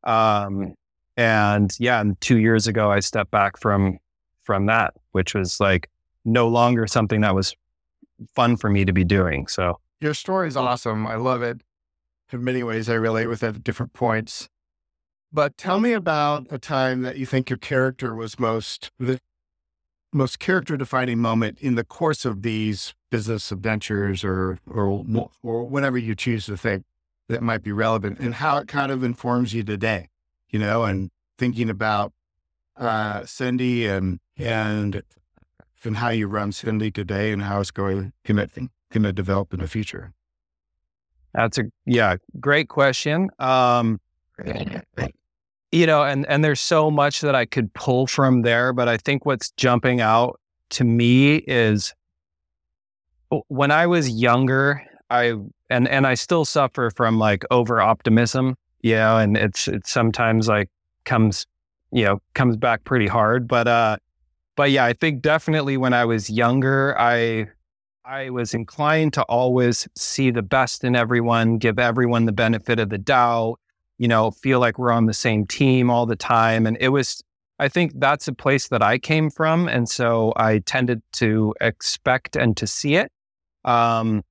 Um, 0.03 0.75
and 1.17 1.75
yeah, 1.81 2.03
and 2.03 2.21
two 2.21 2.39
years 2.39 2.67
ago, 2.67 2.93
I 2.93 3.01
stepped 3.01 3.31
back 3.31 3.57
from 3.59 3.99
from 4.43 4.67
that, 4.67 4.93
which 5.13 5.35
was 5.35 5.61
like 5.61 5.89
no 6.27 6.47
longer 6.47 6.87
something 6.87 7.23
that 7.23 7.35
was 7.35 7.57
fun 8.35 8.59
for 8.59 8.69
me 8.69 8.85
to 8.85 8.93
be 8.93 9.05
doing. 9.05 9.47
So 9.47 9.81
your 10.03 10.13
story 10.13 10.49
is 10.49 10.59
awesome. 10.59 11.07
I 11.07 11.15
love 11.15 11.43
it. 11.43 11.63
In 12.33 12.45
many 12.45 12.63
ways, 12.63 12.91
I 12.91 12.95
relate 12.95 13.29
with 13.29 13.43
it 13.43 13.57
at 13.57 13.65
different 13.65 13.95
points. 13.95 14.51
But 15.35 15.59
tell 15.59 15.81
me 15.81 15.93
about 15.93 16.47
a 16.51 16.59
time 16.59 17.03
that 17.03 17.19
you 17.19 17.27
think 17.27 17.51
your 17.51 17.57
character 17.57 18.15
was 18.15 18.39
most 18.39 18.93
the 19.01 19.19
most 20.13 20.39
character 20.39 20.77
defining 20.77 21.19
moment 21.19 21.59
in 21.61 21.75
the 21.75 21.83
course 21.83 22.25
of 22.25 22.43
these 22.43 22.95
business 23.11 23.51
adventures 23.51 24.23
or 24.23 24.61
or 24.71 25.05
or 25.43 25.65
whatever 25.65 25.99
you 25.99 26.15
choose 26.15 26.47
to 26.47 26.57
think 26.57 26.85
that 27.29 27.43
might 27.43 27.65
be 27.65 27.73
relevant 27.73 28.21
and 28.21 28.35
how 28.35 28.59
it 28.59 28.69
kind 28.69 28.93
of 28.93 29.03
informs 29.03 29.53
you 29.53 29.65
today, 29.65 30.09
you 30.51 30.61
know, 30.61 30.85
and 30.85 31.11
thinking 31.37 31.69
about 31.69 32.13
uh 32.77 33.23
Sendy 33.23 33.89
and 33.89 34.21
and 34.37 35.03
and 35.83 35.97
how 35.97 36.11
you 36.11 36.29
run 36.29 36.53
Sendy 36.53 36.95
today 36.95 37.33
and 37.33 37.43
how 37.43 37.59
it's 37.59 37.73
going 37.73 38.13
to 38.23 38.33
going 38.93 39.03
to 39.03 39.13
develop 39.13 39.53
in 39.53 39.59
the 39.59 39.67
future. 39.67 40.13
That's 41.35 41.59
a 41.59 41.65
yeah, 41.87 42.19
great 42.39 42.69
question. 42.69 43.31
Um 43.41 44.01
you 45.75 45.87
know, 45.87 46.05
and 46.05 46.25
and 46.27 46.45
there's 46.45 46.61
so 46.61 46.89
much 46.89 47.21
that 47.23 47.35
I 47.35 47.47
could 47.47 47.73
pull 47.75 48.07
from 48.07 48.43
there, 48.43 48.73
but 48.73 48.89
I 48.89 48.97
think 48.97 49.27
what's 49.27 49.51
jumping 49.53 50.01
out 50.01 50.41
to 50.71 50.85
me 50.85 51.37
is 51.49 51.93
when 53.49 53.73
I 53.73 53.89
was 53.89 54.09
younger, 54.09 54.81
I 55.11 55.35
and 55.71 55.89
and 55.89 56.07
I 56.07 56.15
still 56.15 56.45
suffer 56.45 56.91
from 56.91 57.19
like 57.19 57.45
over 57.51 57.81
optimism, 57.81 58.57
you 58.83 58.95
know, 58.95 59.19
and 59.19 59.37
it's 59.37 59.67
it's 59.67 59.91
sometimes 59.91 60.47
like 60.47 60.71
comes, 61.05 61.45
you 61.91 62.05
know, 62.05 62.23
comes 62.35 62.57
back 62.57 62.85
pretty 62.85 63.09
hard, 63.09 63.49
but 63.49 63.67
uh 63.67 63.97
but 64.55 64.71
yeah, 64.71 64.85
I 64.85 64.93
think 64.93 65.23
definitely 65.23 65.77
when 65.77 65.93
I 65.93 66.05
was 66.05 66.31
younger, 66.31 66.97
I 66.97 67.49
I 68.05 68.31
was 68.31 68.55
inclined 68.55 69.13
to 69.15 69.23
always 69.25 69.89
see 69.97 70.31
the 70.31 70.43
best 70.43 70.85
in 70.85 70.95
everyone, 70.95 71.59
give 71.59 71.81
everyone 71.81 72.27
the 72.27 72.33
benefit 72.33 72.79
of 72.79 72.91
the 72.91 72.99
doubt, 72.99 73.59
you 73.99 74.09
know, 74.09 74.31
feel 74.31 74.61
like 74.61 74.79
we're 74.79 74.91
on 74.91 75.07
the 75.07 75.15
same 75.15 75.47
team 75.47 75.91
all 75.91 76.07
the 76.07 76.17
time. 76.17 76.67
And 76.67 76.77
it 76.81 76.89
was, 76.89 77.23
I 77.59 77.69
think 77.69 77.93
that's 77.97 78.27
a 78.29 78.33
place 78.33 78.69
that 78.69 78.83
I 78.83 78.99
came 78.99 79.31
from. 79.31 79.69
And 79.69 79.89
so 79.89 80.33
I 80.37 80.59
tended 80.59 81.03
to 81.15 81.55
expect 81.61 82.37
and 82.37 82.57
to 82.57 82.67
see 82.67 82.97
it 82.97 83.13
um, 83.65 84.23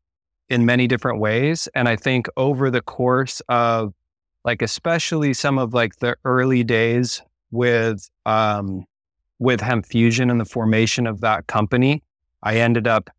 in 0.49 0.65
many 0.65 0.87
different 0.87 1.19
ways. 1.19 1.69
And 1.73 1.87
I 1.87 1.95
think 1.95 2.27
over 2.35 2.69
the 2.69 2.81
course 2.81 3.41
of 3.47 3.93
like, 4.43 4.61
especially 4.61 5.33
some 5.33 5.57
of 5.57 5.73
like 5.73 5.97
the 5.97 6.17
early 6.25 6.63
days 6.63 7.21
with, 7.51 8.09
um, 8.25 8.85
with 9.39 9.61
Hemp 9.61 9.85
Fusion 9.85 10.29
and 10.29 10.39
the 10.39 10.45
formation 10.45 11.07
of 11.07 11.21
that 11.21 11.47
company, 11.47 12.03
I 12.43 12.57
ended 12.57 12.87
up 12.87 13.09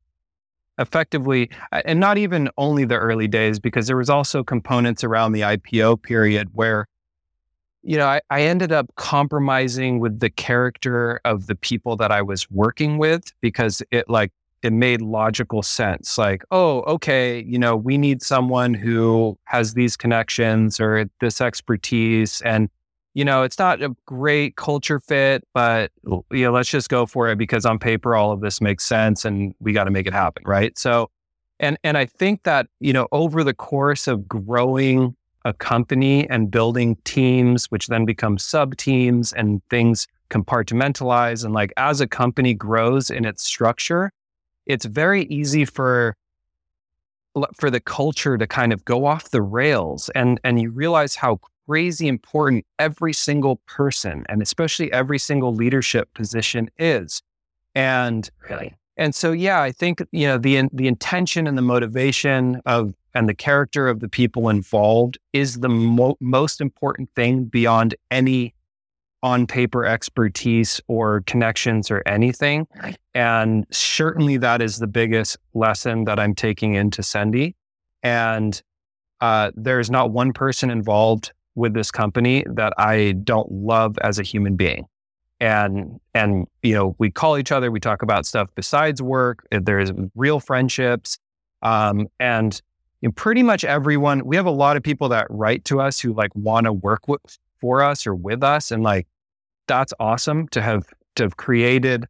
effectively 0.78 1.50
uh, 1.72 1.82
and 1.84 2.00
not 2.00 2.18
even 2.18 2.48
only 2.58 2.84
the 2.84 2.96
early 2.96 3.28
days 3.28 3.58
because 3.58 3.87
there 3.87 3.96
was 3.96 4.10
also 4.10 4.42
components 4.42 5.04
around 5.04 5.32
the 5.32 5.40
ipo 5.40 6.00
period 6.00 6.48
where 6.52 6.87
you 7.82 7.96
know 7.96 8.06
I, 8.06 8.20
I, 8.30 8.42
ended 8.42 8.72
up 8.72 8.87
compromising 8.96 10.00
with 10.00 10.20
the 10.20 10.30
character 10.30 11.20
of 11.24 11.46
the 11.46 11.54
people 11.54 11.96
that 11.96 12.10
i 12.10 12.22
was 12.22 12.50
working 12.50 12.98
with 12.98 13.32
because 13.40 13.82
it 13.90 14.08
like 14.08 14.32
it 14.62 14.72
made 14.72 15.00
logical 15.00 15.62
sense 15.62 16.18
like 16.18 16.42
oh 16.50 16.80
okay 16.82 17.44
you 17.46 17.58
know 17.58 17.76
we 17.76 17.96
need 17.96 18.22
someone 18.22 18.74
who 18.74 19.38
has 19.44 19.74
these 19.74 19.96
connections 19.96 20.80
or 20.80 21.08
this 21.20 21.40
expertise 21.40 22.40
and 22.40 22.68
you 23.14 23.24
know, 23.24 23.44
it's 23.44 23.59
not 23.59 23.81
a 23.81 23.94
great 24.07 24.57
culture 24.57 24.98
fit, 24.98 25.46
but 25.55 25.92
you 26.05 26.44
know, 26.44 26.53
let's 26.53 26.68
just 26.68 26.88
go 26.88 27.07
for 27.07 27.29
it 27.31 27.38
because 27.38 27.64
on 27.64 27.79
paper 27.79 28.16
all 28.16 28.33
of 28.33 28.40
this 28.40 28.61
makes 28.61 28.85
sense 28.85 29.24
and 29.24 29.55
we 29.61 29.72
got 29.72 29.85
to 29.85 29.90
make 29.90 30.07
it 30.07 30.12
happen, 30.12 30.42
right? 30.44 30.77
So 30.77 31.11
and 31.61 31.79
and 31.85 31.96
I 31.96 32.07
think 32.07 32.42
that, 32.42 32.66
you 32.81 32.92
know, 32.92 33.07
over 33.12 33.44
the 33.44 33.55
course 33.55 34.09
of 34.09 34.27
growing 34.29 35.16
a 35.44 35.53
company 35.53 36.29
and 36.29 36.50
building 36.50 36.96
teams 37.05 37.66
which 37.66 37.87
then 37.87 38.05
become 38.05 38.37
sub 38.37 38.77
teams 38.77 39.33
and 39.33 39.62
things 39.70 40.09
compartmentalize 40.31 41.44
and 41.44 41.55
like 41.55 41.72
as 41.77 42.00
a 42.00 42.09
company 42.09 42.53
grows 42.53 43.11
in 43.11 43.24
its 43.24 43.44
structure, 43.44 44.11
it's 44.66 44.87
very 44.87 45.24
easy 45.27 45.64
for 45.64 46.16
for 47.57 47.70
the 47.70 47.81
culture 47.81 48.38
to 48.38 48.46
kind 48.46 48.72
of 48.72 48.85
go 48.85 49.07
off 49.07 49.31
the 49.31 49.42
rails 49.42 50.09
and 50.16 50.40
and 50.42 50.61
you 50.61 50.70
realize 50.70 51.14
how 51.14 51.38
crazy 51.68 52.09
important 52.09 52.64
every 52.79 53.12
single 53.12 53.57
person 53.66 54.24
and 54.29 54.42
especially 54.42 54.92
every 54.92 55.18
single 55.18 55.55
leadership 55.55 56.12
position 56.14 56.70
is. 56.79 57.22
And 57.74 58.29
really? 58.48 58.74
and 58.96 59.14
so 59.14 59.33
yeah, 59.33 59.61
I 59.61 59.72
think 59.72 60.03
you 60.12 60.27
know 60.27 60.38
the 60.38 60.68
the 60.72 60.87
intention 60.87 61.46
and 61.46 61.59
the 61.59 61.62
motivation 61.62 62.61
of 62.66 62.94
and 63.14 63.29
the 63.29 63.35
character 63.35 63.88
of 63.88 64.00
the 64.00 64.09
people 64.09 64.48
involved 64.48 65.18
is 65.33 65.61
the 65.61 65.68
mo- 65.68 66.16
most 66.20 66.61
important 66.61 67.09
thing 67.14 67.44
beyond 67.44 67.94
any 68.11 68.55
on 69.22 69.46
paper 69.46 69.87
expertise 69.87 70.83
or 70.87 71.22
connections 71.22 71.90
or 71.90 72.03
anything. 72.05 72.66
And 73.14 73.64
certainly 73.70 74.37
that 74.37 74.61
is 74.61 74.79
the 74.79 74.87
biggest 74.87 75.38
lesson 75.55 76.05
that 76.05 76.20
I'm 76.20 76.35
taking 76.35 76.74
into 76.74 77.00
Sendy. 77.00 77.55
And 78.03 78.61
uh, 79.22 79.50
there's 79.55 79.90
not 79.90 80.11
one 80.11 80.35
person 80.35 80.70
involved 80.70 81.33
with 81.54 81.74
this 81.74 81.90
company 81.90 82.44
that 82.46 82.72
I 82.78 83.12
don't 83.12 83.50
love 83.50 83.98
as 83.98 84.18
a 84.18 84.22
human 84.22 84.56
being. 84.56 84.86
And 85.40 86.00
and 86.14 86.46
you 86.62 86.74
know, 86.74 86.94
we 86.98 87.10
call 87.10 87.38
each 87.38 87.52
other, 87.52 87.70
we 87.70 87.80
talk 87.80 88.02
about 88.02 88.26
stuff 88.26 88.48
besides 88.54 89.02
work. 89.02 89.46
Eh, 89.52 89.60
there's 89.62 89.90
real 90.14 90.40
friendships. 90.40 91.18
Um, 91.62 92.08
and 92.20 92.60
pretty 93.16 93.42
much 93.42 93.64
everyone, 93.64 94.24
we 94.24 94.36
have 94.36 94.46
a 94.46 94.50
lot 94.50 94.76
of 94.76 94.82
people 94.82 95.08
that 95.10 95.26
write 95.28 95.64
to 95.66 95.80
us 95.80 96.00
who 96.00 96.14
like 96.14 96.34
want 96.34 96.64
to 96.64 96.72
work 96.72 97.08
with 97.08 97.20
for 97.60 97.82
us 97.82 98.06
or 98.06 98.14
with 98.14 98.42
us. 98.42 98.70
And 98.70 98.82
like 98.82 99.06
that's 99.66 99.92
awesome 99.98 100.48
to 100.48 100.62
have 100.62 100.86
to 101.16 101.24
have 101.24 101.36
created 101.36 102.06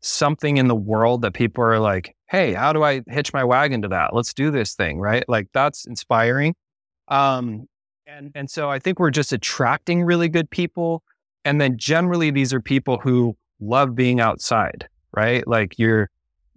something 0.00 0.56
in 0.56 0.68
the 0.68 0.74
world 0.74 1.22
that 1.22 1.32
people 1.32 1.64
are 1.64 1.78
like, 1.78 2.14
hey, 2.28 2.52
how 2.52 2.72
do 2.72 2.82
I 2.82 3.02
hitch 3.08 3.32
my 3.32 3.44
wagon 3.44 3.82
to 3.82 3.88
that? 3.88 4.14
Let's 4.14 4.34
do 4.34 4.50
this 4.50 4.74
thing, 4.74 4.98
right? 4.98 5.24
Like 5.28 5.48
that's 5.52 5.86
inspiring. 5.86 6.54
Um, 7.08 7.66
and 8.12 8.30
and 8.34 8.50
so 8.50 8.70
I 8.70 8.78
think 8.78 8.98
we're 8.98 9.10
just 9.10 9.32
attracting 9.32 10.02
really 10.02 10.28
good 10.28 10.50
people. 10.50 11.02
And 11.44 11.60
then 11.60 11.76
generally 11.76 12.30
these 12.30 12.52
are 12.52 12.60
people 12.60 12.98
who 12.98 13.36
love 13.60 13.94
being 13.94 14.20
outside, 14.20 14.88
right? 15.16 15.46
Like 15.46 15.78
you're 15.78 16.08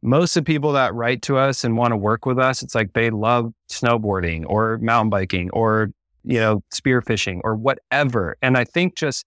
most 0.01 0.35
of 0.35 0.45
the 0.45 0.53
people 0.53 0.73
that 0.73 0.93
write 0.93 1.21
to 1.23 1.37
us 1.37 1.63
and 1.63 1.77
want 1.77 1.91
to 1.91 1.97
work 1.97 2.25
with 2.25 2.37
us, 2.37 2.61
it's 2.61 2.75
like 2.75 2.93
they 2.93 3.09
love 3.09 3.51
snowboarding 3.69 4.43
or 4.47 4.77
mountain 4.79 5.09
biking 5.09 5.49
or, 5.51 5.89
you 6.23 6.39
know, 6.39 6.61
spearfishing 6.73 7.41
or 7.43 7.55
whatever. 7.55 8.35
And 8.41 8.57
I 8.57 8.65
think 8.65 8.95
just 8.95 9.25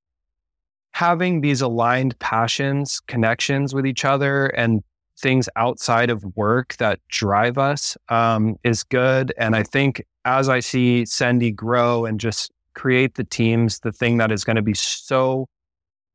having 0.92 1.40
these 1.40 1.60
aligned 1.60 2.16
passions, 2.20 3.00
connections 3.08 3.74
with 3.74 3.86
each 3.86 4.04
other 4.04 4.46
and 4.46 4.82
things 5.18 5.48
outside 5.56 6.10
of 6.10 6.24
work 6.36 6.76
that 6.76 7.00
drive 7.08 7.58
us 7.58 7.96
um, 8.08 8.56
is 8.62 8.82
good. 8.84 9.32
And 9.36 9.56
I 9.56 9.62
think 9.62 10.04
as 10.24 10.48
I 10.48 10.60
see 10.60 11.02
Sendy 11.02 11.54
grow 11.54 12.04
and 12.04 12.20
just 12.20 12.52
create 12.74 13.16
the 13.16 13.24
teams, 13.24 13.80
the 13.80 13.92
thing 13.92 14.18
that 14.18 14.30
is 14.30 14.44
going 14.44 14.56
to 14.56 14.62
be 14.62 14.74
so 14.74 15.46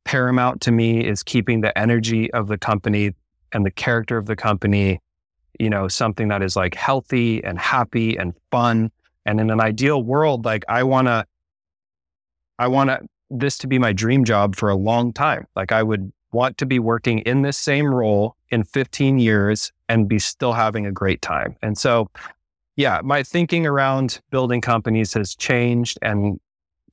paramount 0.06 0.62
to 0.62 0.72
me 0.72 1.06
is 1.06 1.24
keeping 1.24 1.62
the 1.62 1.78
energy 1.78 2.32
of 2.34 2.48
the 2.48 2.58
company 2.58 3.12
and 3.52 3.66
the 3.66 3.72
character 3.72 4.18
of 4.18 4.26
the 4.26 4.36
company, 4.36 5.00
you 5.60 5.70
know, 5.70 5.88
something 5.88 6.30
that 6.30 6.42
is 6.42 6.56
like 6.56 6.76
healthy 6.76 7.44
and 7.44 7.60
happy 7.60 8.18
and 8.18 8.34
fun. 8.52 8.92
And 9.26 9.39
in 9.39 9.50
an 9.50 9.62
ideal 9.62 10.04
world, 10.04 10.46
like 10.46 10.63
I 10.68 10.84
want 10.84 11.08
to, 11.08 11.26
I 12.60 12.68
want 12.68 12.89
to, 12.89 13.02
this 13.30 13.58
to 13.60 13.68
be 13.68 13.80
my 13.80 13.94
dream 13.94 14.24
job 14.24 14.56
for 14.56 14.70
a 14.70 14.76
long 14.76 15.12
time. 15.13 15.46
Like 15.56 15.72
I 15.72 15.84
would 15.84 16.12
want 16.34 16.58
to 16.58 16.65
be 16.65 16.80
working 16.80 17.19
in 17.19 17.41
this 17.41 17.58
same 17.58 17.93
role 17.93 18.36
in 18.50 18.63
15 18.63 19.19
years 19.19 19.72
and 19.88 20.08
be 20.08 20.19
still 20.19 20.54
having 20.54 20.86
a 20.86 20.91
great 20.91 21.22
time. 21.22 21.56
And 21.62 21.78
so, 21.78 22.10
yeah, 22.76 23.02
my 23.04 23.24
thinking 23.24 23.65
around 23.65 24.19
building 24.32 24.62
companies 24.62 25.13
has 25.13 25.36
changed 25.36 26.00
and 26.02 26.39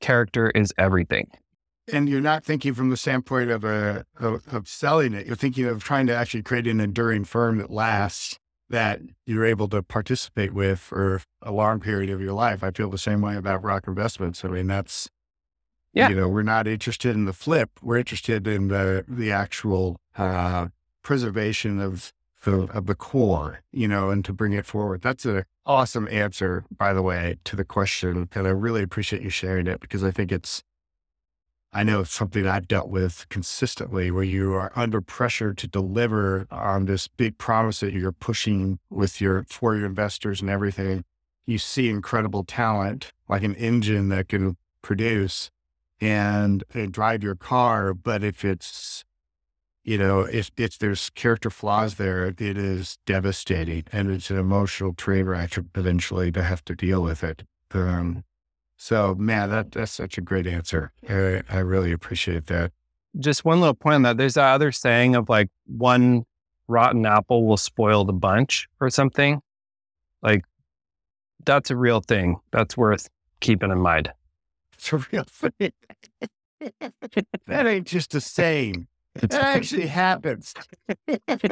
character 0.00 0.50
is 0.50 0.72
everything. 0.78 1.30
And 1.92 2.08
you're 2.08 2.20
not 2.20 2.44
thinking 2.44 2.74
from 2.74 2.90
the 2.90 2.96
standpoint 2.96 3.50
of 3.50 3.64
a 3.64 4.04
of, 4.18 4.42
of 4.52 4.68
selling 4.68 5.12
it. 5.12 5.26
You're 5.26 5.36
thinking 5.36 5.64
of 5.64 5.82
trying 5.82 6.06
to 6.06 6.14
actually 6.14 6.42
create 6.42 6.66
an 6.66 6.80
enduring 6.80 7.24
firm 7.24 7.58
that 7.58 7.70
lasts 7.70 8.38
that 8.68 9.00
you're 9.26 9.44
able 9.44 9.68
to 9.68 9.82
participate 9.82 10.54
with 10.54 10.78
for 10.78 11.20
a 11.42 11.50
long 11.50 11.80
period 11.80 12.08
of 12.08 12.20
your 12.20 12.32
life. 12.32 12.62
I 12.62 12.70
feel 12.70 12.88
the 12.88 12.98
same 12.98 13.20
way 13.20 13.36
about 13.36 13.64
ROC 13.64 13.88
Investments. 13.88 14.44
I 14.44 14.48
mean, 14.48 14.68
that's 14.68 15.10
yeah. 15.92 16.08
You 16.08 16.14
know, 16.14 16.28
we're 16.28 16.42
not 16.42 16.68
interested 16.68 17.14
in 17.14 17.24
the 17.24 17.32
flip. 17.32 17.70
We're 17.82 17.98
interested 17.98 18.46
in 18.46 18.68
the 18.68 19.04
the 19.08 19.32
actual 19.32 20.00
uh, 20.16 20.68
preservation 21.02 21.80
of 21.80 22.12
the 22.44 22.62
of 22.72 22.86
the 22.86 22.94
core, 22.94 23.60
you 23.72 23.88
know, 23.88 24.10
and 24.10 24.24
to 24.24 24.32
bring 24.32 24.52
it 24.52 24.66
forward. 24.66 25.02
That's 25.02 25.24
an 25.24 25.44
awesome 25.66 26.08
answer, 26.10 26.64
by 26.76 26.92
the 26.92 27.02
way, 27.02 27.36
to 27.44 27.56
the 27.56 27.64
question. 27.64 28.28
And 28.34 28.46
I 28.46 28.50
really 28.50 28.82
appreciate 28.82 29.22
you 29.22 29.30
sharing 29.30 29.66
it 29.66 29.80
because 29.80 30.04
I 30.04 30.10
think 30.10 30.30
it's 30.30 30.62
I 31.72 31.84
know 31.84 32.00
it's 32.00 32.12
something 32.12 32.46
I've 32.46 32.66
dealt 32.66 32.88
with 32.88 33.28
consistently 33.28 34.10
where 34.10 34.24
you 34.24 34.54
are 34.54 34.72
under 34.74 35.00
pressure 35.00 35.54
to 35.54 35.66
deliver 35.68 36.46
on 36.50 36.86
this 36.86 37.06
big 37.06 37.38
promise 37.38 37.80
that 37.80 37.92
you're 37.92 38.12
pushing 38.12 38.78
with 38.90 39.20
your 39.20 39.44
for 39.48 39.76
your 39.76 39.86
investors 39.86 40.40
and 40.40 40.50
everything. 40.50 41.04
You 41.46 41.58
see 41.58 41.88
incredible 41.88 42.44
talent 42.44 43.12
like 43.28 43.42
an 43.42 43.54
engine 43.54 44.08
that 44.08 44.28
can 44.28 44.56
produce 44.82 45.50
and, 46.00 46.64
drive 46.90 47.22
your 47.22 47.34
car. 47.34 47.94
But 47.94 48.24
if 48.24 48.44
it's, 48.44 49.04
you 49.84 49.98
know, 49.98 50.20
if, 50.20 50.50
if 50.56 50.78
there's 50.78 51.10
character 51.10 51.50
flaws 51.50 51.96
there, 51.96 52.26
it 52.26 52.40
is 52.40 52.98
devastating 53.06 53.84
and 53.92 54.10
it's 54.10 54.30
an 54.30 54.38
emotional 54.38 54.94
train 54.94 55.26
wreck 55.26 55.56
eventually 55.74 56.32
to 56.32 56.42
have 56.42 56.64
to 56.66 56.74
deal 56.74 57.02
with 57.02 57.22
it. 57.22 57.44
Um, 57.72 58.24
so, 58.76 59.14
man, 59.14 59.50
that, 59.50 59.72
that's 59.72 59.92
such 59.92 60.16
a 60.16 60.22
great 60.22 60.46
answer. 60.46 60.92
I, 61.08 61.42
I 61.50 61.58
really 61.58 61.92
appreciate 61.92 62.46
that. 62.46 62.72
Just 63.18 63.44
one 63.44 63.60
little 63.60 63.74
point 63.74 63.96
on 63.96 64.02
that. 64.02 64.16
There's 64.16 64.34
that 64.34 64.54
other 64.54 64.72
saying 64.72 65.16
of 65.16 65.28
like 65.28 65.48
one 65.66 66.24
rotten 66.68 67.04
apple 67.04 67.46
will 67.46 67.56
spoil 67.56 68.04
the 68.04 68.12
bunch 68.12 68.68
or 68.80 68.88
something. 68.88 69.42
Like 70.22 70.44
that's 71.44 71.70
a 71.70 71.76
real 71.76 72.00
thing. 72.00 72.36
That's 72.52 72.76
worth 72.76 73.08
keeping 73.40 73.70
in 73.70 73.78
mind. 73.78 74.12
It's 74.92 74.92
a 74.92 75.06
real 75.12 75.24
thing. 75.24 75.72
that 77.46 77.66
ain't 77.66 77.86
just 77.86 78.14
a 78.14 78.20
saying. 78.20 78.86
It 79.14 79.34
actually 79.34 79.88
happens. 79.88 80.54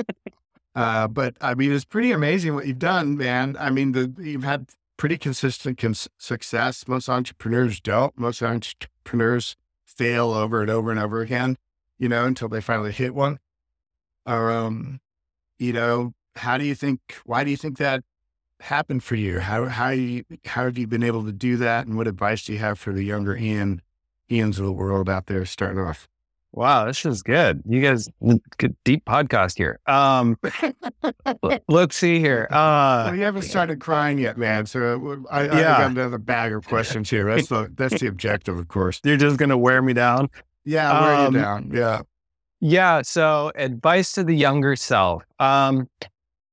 Uh, 0.74 1.08
but 1.08 1.36
I 1.40 1.54
mean, 1.54 1.72
it's 1.72 1.84
pretty 1.84 2.12
amazing 2.12 2.54
what 2.54 2.64
you've 2.64 2.78
done, 2.78 3.16
man. 3.16 3.56
I 3.58 3.68
mean, 3.68 3.92
the, 3.92 4.14
you've 4.16 4.44
had 4.44 4.70
pretty 4.96 5.18
consistent 5.18 5.76
cons- 5.76 6.06
success. 6.18 6.86
Most 6.86 7.08
entrepreneurs 7.08 7.80
don't. 7.80 8.16
Most 8.16 8.40
entrepreneurs 8.44 9.56
fail 9.84 10.30
over 10.30 10.60
and 10.60 10.70
over 10.70 10.92
and 10.92 11.00
over 11.00 11.20
again, 11.20 11.56
you 11.98 12.08
know, 12.08 12.26
until 12.26 12.48
they 12.48 12.60
finally 12.60 12.92
hit 12.92 13.12
one. 13.12 13.40
Or, 14.24 14.52
um, 14.52 15.00
you 15.58 15.72
know, 15.72 16.12
how 16.36 16.58
do 16.58 16.64
you 16.64 16.76
think? 16.76 17.00
Why 17.24 17.42
do 17.42 17.50
you 17.50 17.56
think 17.56 17.78
that 17.78 18.04
happened 18.60 19.02
for 19.02 19.14
you? 19.14 19.40
How 19.40 19.66
how 19.66 19.90
you 19.90 20.24
how 20.44 20.64
have 20.64 20.78
you 20.78 20.86
been 20.86 21.02
able 21.02 21.24
to 21.24 21.32
do 21.32 21.56
that? 21.58 21.86
And 21.86 21.96
what 21.96 22.08
advice 22.08 22.44
do 22.44 22.52
you 22.52 22.58
have 22.58 22.78
for 22.78 22.92
the 22.92 23.04
younger 23.04 23.36
Ian 23.36 23.82
Ian's 24.30 24.58
of 24.58 24.66
the 24.66 24.72
world 24.72 25.08
out 25.08 25.26
there 25.26 25.44
starting 25.44 25.80
off? 25.80 26.08
Wow, 26.52 26.86
this 26.86 27.04
is 27.04 27.22
good. 27.22 27.62
You 27.68 27.82
guys, 27.82 28.08
good, 28.56 28.74
deep 28.82 29.04
podcast 29.04 29.58
here. 29.58 29.80
Um, 29.86 30.38
let's 31.68 31.94
see 31.94 32.20
here. 32.20 32.48
Uh, 32.50 33.04
well, 33.06 33.14
you 33.14 33.22
haven't 33.22 33.42
started 33.42 33.80
crying 33.80 34.18
yet, 34.18 34.38
man. 34.38 34.64
So 34.64 35.26
uh, 35.28 35.30
I, 35.30 35.40
I 35.40 35.44
yeah. 35.44 35.78
got 35.78 35.90
another 35.90 36.16
bag 36.16 36.54
of 36.54 36.66
questions 36.66 37.10
here. 37.10 37.24
That's 37.24 37.48
the 37.48 37.70
that's 37.74 38.00
the 38.00 38.06
objective, 38.06 38.58
of 38.58 38.68
course. 38.68 39.00
You're 39.04 39.18
just 39.18 39.36
gonna 39.36 39.58
wear 39.58 39.82
me 39.82 39.92
down. 39.92 40.30
Yeah, 40.64 41.00
wear 41.00 41.14
um, 41.14 41.34
you 41.34 41.40
down. 41.40 41.70
Yeah. 41.72 42.02
Yeah. 42.60 43.02
So, 43.02 43.52
advice 43.54 44.12
to 44.12 44.24
the 44.24 44.34
younger 44.34 44.74
self. 44.74 45.24
Um, 45.38 45.88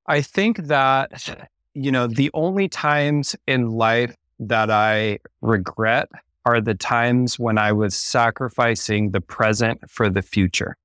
I 0.07 0.21
think 0.21 0.57
that 0.67 1.49
you 1.75 1.91
know, 1.91 2.07
the 2.07 2.31
only 2.33 2.67
times 2.67 3.35
in 3.45 3.69
life 3.69 4.15
that 4.39 4.71
I 4.71 5.19
regret 5.41 6.09
are 6.45 6.61
the 6.61 6.73
times 6.73 7.37
when 7.37 7.57
I 7.57 7.71
was 7.71 7.95
sacrificing 7.95 9.11
the 9.11 9.21
present 9.21 9.89
for 9.89 10.09
the 10.09 10.21
future. 10.21 10.77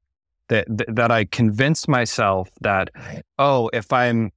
That, 0.48 0.66
that 0.88 1.12
I 1.12 1.26
convinced 1.26 1.86
myself 1.86 2.50
that, 2.62 2.90
oh, 3.38 3.70
if 3.72 3.92
I'm, 3.92 4.32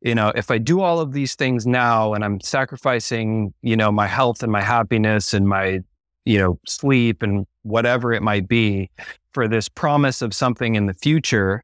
you 0.00 0.12
know, 0.12 0.32
if 0.34 0.50
I 0.50 0.58
do 0.58 0.80
all 0.80 0.98
of 0.98 1.12
these 1.12 1.36
things 1.36 1.64
now 1.64 2.12
and 2.12 2.24
I'm 2.24 2.40
sacrificing, 2.40 3.54
you 3.62 3.76
know, 3.76 3.92
my 3.92 4.08
health 4.08 4.42
and 4.42 4.50
my 4.50 4.60
happiness 4.60 5.32
and 5.32 5.46
my, 5.48 5.78
you 6.24 6.38
know, 6.38 6.58
sleep 6.66 7.22
and 7.22 7.46
whatever 7.62 8.12
it 8.12 8.20
might 8.20 8.48
be 8.48 8.90
for 9.30 9.46
this 9.46 9.68
promise 9.68 10.22
of 10.22 10.34
something 10.34 10.74
in 10.74 10.86
the 10.86 10.94
future, 10.94 11.62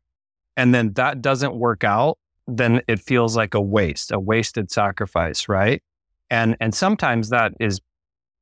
and 0.57 0.73
then 0.73 0.93
that 0.93 1.21
doesn't 1.21 1.57
work 1.57 1.83
out, 1.83 2.16
then 2.56 2.82
it 2.88 3.00
feels 3.00 3.36
like 3.36 3.54
a 3.54 3.60
waste, 3.60 4.12
a 4.12 4.18
wasted 4.18 4.70
sacrifice, 4.70 5.48
right? 5.48 5.82
And 6.30 6.56
and 6.60 6.74
sometimes 6.74 7.30
that 7.30 7.52
is 7.60 7.80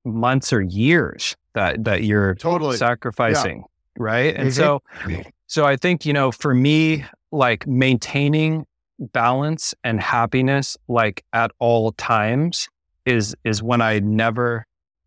months 0.05 0.53
or 0.53 0.63
years 0.63 1.37
that 1.55 1.85
that 1.85 2.05
you're 2.05 2.35
totally 2.35 2.77
sacrificing, 2.77 3.59
yeah. 3.59 3.65
right? 3.99 4.35
And 4.35 4.51
mm-hmm. 4.51 5.15
so 5.15 5.23
so 5.47 5.67
I 5.67 5.77
think, 5.77 6.05
you 6.05 6.13
know, 6.13 6.31
for 6.31 6.55
me 6.55 7.05
like 7.33 7.67
maintaining 7.67 8.67
balance 8.99 9.75
and 9.85 10.01
happiness 10.01 10.77
like 10.89 11.25
at 11.33 11.51
all 11.59 11.93
times 11.93 12.69
is 13.07 13.35
is 13.45 13.63
when 13.63 13.81
I 13.81 14.01
never 14.01 14.67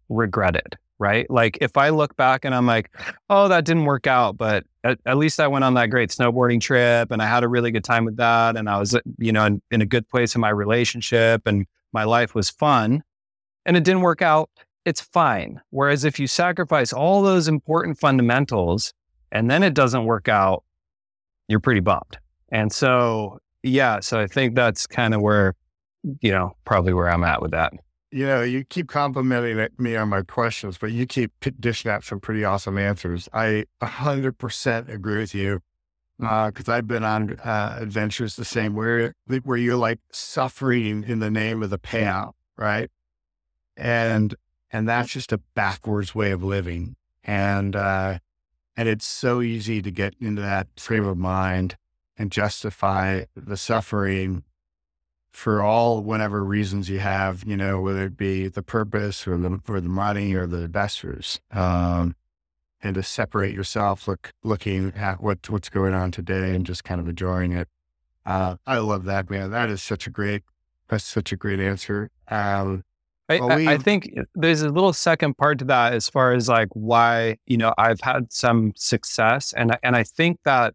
regret 0.09 0.55
it, 0.55 0.75
right? 0.99 1.29
Like 1.29 1.57
if 1.61 1.77
I 1.77 1.89
look 1.89 2.15
back 2.15 2.45
and 2.45 2.55
I'm 2.55 2.65
like, 2.65 2.91
oh, 3.29 3.47
that 3.47 3.65
didn't 3.65 3.85
work 3.85 4.07
out, 4.07 4.37
but 4.37 4.65
at, 4.83 4.99
at, 5.05 5.17
least 5.17 5.39
I 5.39 5.47
went 5.47 5.63
on 5.63 5.73
that 5.75 5.87
great 5.87 6.09
snowboarding 6.09 6.61
trip 6.61 7.11
and 7.11 7.21
I 7.21 7.27
had 7.27 7.43
a 7.43 7.47
really 7.47 7.71
good 7.71 7.83
time 7.83 8.05
with 8.05 8.17
that. 8.17 8.57
And 8.57 8.69
I 8.69 8.79
was, 8.79 8.97
you 9.17 9.31
know, 9.31 9.45
in, 9.45 9.61
in 9.71 9.81
a 9.81 9.85
good 9.85 10.07
place 10.09 10.35
in 10.35 10.41
my 10.41 10.49
relationship 10.49 11.43
and 11.45 11.65
my 11.93 12.03
life 12.03 12.33
was 12.35 12.49
fun 12.49 13.03
and 13.65 13.77
it 13.77 13.83
didn't 13.83 14.01
work 14.01 14.21
out. 14.21 14.49
It's 14.85 15.01
fine. 15.01 15.61
Whereas 15.69 16.03
if 16.03 16.19
you 16.19 16.27
sacrifice 16.27 16.91
all 16.91 17.21
those 17.21 17.47
important 17.47 17.99
fundamentals 17.99 18.93
and 19.31 19.49
then 19.49 19.63
it 19.63 19.73
doesn't 19.73 20.05
work 20.05 20.27
out, 20.27 20.63
you're 21.47 21.59
pretty 21.59 21.81
bummed. 21.81 22.17
And 22.51 22.71
so, 22.71 23.39
yeah, 23.63 23.99
so 23.99 24.19
I 24.19 24.27
think 24.27 24.55
that's 24.55 24.87
kind 24.87 25.13
of 25.13 25.21
where, 25.21 25.55
you 26.21 26.31
know, 26.31 26.55
probably 26.65 26.93
where 26.93 27.09
I'm 27.09 27.23
at 27.23 27.41
with 27.41 27.51
that 27.51 27.73
you 28.11 28.25
know, 28.25 28.41
you 28.41 28.65
keep 28.65 28.89
complimenting 28.89 29.67
me 29.77 29.95
on 29.95 30.09
my 30.09 30.21
questions, 30.21 30.77
but 30.77 30.91
you 30.91 31.05
keep 31.05 31.31
dishing 31.59 31.89
out 31.89 32.03
some 32.03 32.19
pretty 32.19 32.43
awesome 32.43 32.77
answers. 32.77 33.29
I 33.33 33.65
100% 33.81 34.89
agree 34.89 35.17
with 35.17 35.33
you 35.33 35.61
because 36.19 36.69
uh, 36.69 36.73
I've 36.73 36.87
been 36.87 37.03
on 37.03 37.39
uh, 37.39 37.77
adventures 37.79 38.35
the 38.35 38.45
same 38.45 38.75
where 38.75 39.13
where 39.43 39.57
you're 39.57 39.75
like 39.75 39.99
suffering 40.11 41.03
in 41.03 41.19
the 41.19 41.31
name 41.31 41.63
of 41.63 41.71
the 41.71 41.79
payout, 41.79 42.33
right? 42.57 42.91
And 43.75 44.35
and 44.71 44.87
that's 44.87 45.09
just 45.09 45.31
a 45.31 45.39
backwards 45.55 46.13
way 46.13 46.31
of 46.31 46.43
living, 46.43 46.95
and 47.23 47.75
uh, 47.75 48.19
and 48.77 48.87
it's 48.87 49.07
so 49.07 49.41
easy 49.41 49.81
to 49.81 49.89
get 49.89 50.13
into 50.19 50.43
that 50.43 50.67
frame 50.77 51.05
of 51.05 51.17
mind 51.17 51.75
and 52.17 52.31
justify 52.31 53.23
the 53.35 53.57
suffering 53.57 54.43
for 55.31 55.61
all 55.61 56.01
whatever 56.01 56.43
reasons 56.43 56.89
you 56.89 56.99
have, 56.99 57.43
you 57.45 57.55
know, 57.55 57.79
whether 57.79 58.05
it 58.05 58.17
be 58.17 58.47
the 58.47 58.61
purpose 58.61 59.27
or 59.27 59.37
the 59.37 59.59
or 59.67 59.79
the 59.79 59.89
money 59.89 60.33
or 60.33 60.45
the 60.45 60.63
investors, 60.63 61.39
um, 61.51 62.15
and 62.83 62.95
to 62.95 63.03
separate 63.03 63.55
yourself, 63.55 64.07
look 64.07 64.33
looking 64.43 64.93
at 64.95 65.21
what 65.21 65.49
what's 65.49 65.69
going 65.69 65.93
on 65.93 66.11
today 66.11 66.53
and 66.53 66.65
just 66.65 66.83
kind 66.83 66.99
of 66.99 67.07
enjoying 67.07 67.53
it. 67.53 67.67
Uh, 68.25 68.57
I 68.67 68.79
love 68.79 69.05
that, 69.05 69.29
man. 69.29 69.51
That 69.51 69.69
is 69.69 69.81
such 69.81 70.05
a 70.05 70.09
great 70.09 70.43
that's 70.89 71.05
such 71.05 71.31
a 71.31 71.37
great 71.37 71.59
answer. 71.59 72.09
Um, 72.27 72.83
I, 73.29 73.39
well, 73.39 73.69
I, 73.69 73.77
think 73.77 74.13
there's 74.35 74.61
a 74.61 74.69
little 74.69 74.91
second 74.91 75.37
part 75.37 75.59
to 75.59 75.65
that 75.65 75.93
as 75.93 76.09
far 76.09 76.33
as 76.33 76.49
like 76.49 76.67
why 76.73 77.37
you 77.45 77.55
know 77.55 77.73
I've 77.77 78.01
had 78.01 78.31
some 78.33 78.73
success, 78.75 79.53
and 79.53 79.77
and 79.83 79.95
I 79.95 80.03
think 80.03 80.39
that 80.43 80.73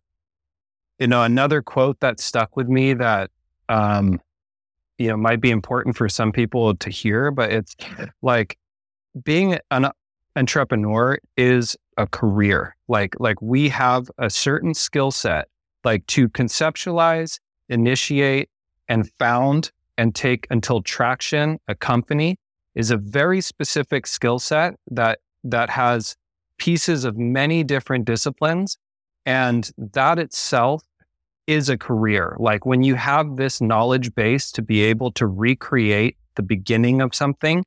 you 0.99 1.07
know 1.07 1.23
another 1.23 1.61
quote 1.61 2.01
that 2.01 2.19
stuck 2.19 2.57
with 2.57 2.69
me 2.69 2.95
that 2.95 3.31
um, 3.69 4.21
you 4.99 5.09
know 5.09 5.17
might 5.17 5.41
be 5.41 5.51
important 5.51 5.97
for 5.97 6.09
some 6.09 6.33
people 6.33 6.75
to 6.77 6.91
hear 6.91 7.31
but 7.31 7.53
it's 7.53 7.77
like 8.23 8.59
being 9.25 9.59
an 9.71 9.91
entrepreneur 10.37 11.19
is 11.37 11.77
a 11.97 12.07
career. 12.07 12.77
Like 12.89 13.19
like 13.19 13.41
we 13.41 13.69
have 13.71 14.11
a 14.19 14.31
certain 14.31 14.75
skill 14.75 15.11
set 15.11 15.49
like 15.85 16.07
to 16.09 16.29
conceptualize 16.29 17.39
initiate 17.69 18.49
and 18.89 19.11
found 19.19 19.73
and 19.99 20.15
take 20.15 20.47
until 20.51 20.83
traction 20.83 21.59
a 21.69 21.75
company 21.75 22.37
is 22.75 22.91
a 22.91 22.97
very 22.97 23.41
specific 23.41 24.07
skill 24.07 24.39
set 24.39 24.75
that 24.91 25.21
that 25.43 25.71
has 25.71 26.17
pieces 26.59 27.05
of 27.05 27.17
many 27.17 27.65
different 27.65 28.05
disciplines 28.05 28.77
And 29.25 29.71
that 29.77 30.19
itself 30.19 30.83
is 31.47 31.69
a 31.69 31.79
career. 31.79 32.37
Like 32.39 32.67
when 32.67 32.83
you 32.83 32.95
have 32.97 33.37
this 33.37 33.61
knowledge 33.61 34.15
base 34.15 34.51
to 34.53 34.63
be 34.63 34.83
able 34.83 35.13
to 35.13 35.27
recreate 35.27 36.17
the 36.35 36.43
beginning 36.43 37.01
of 37.01 37.15
something, 37.15 37.65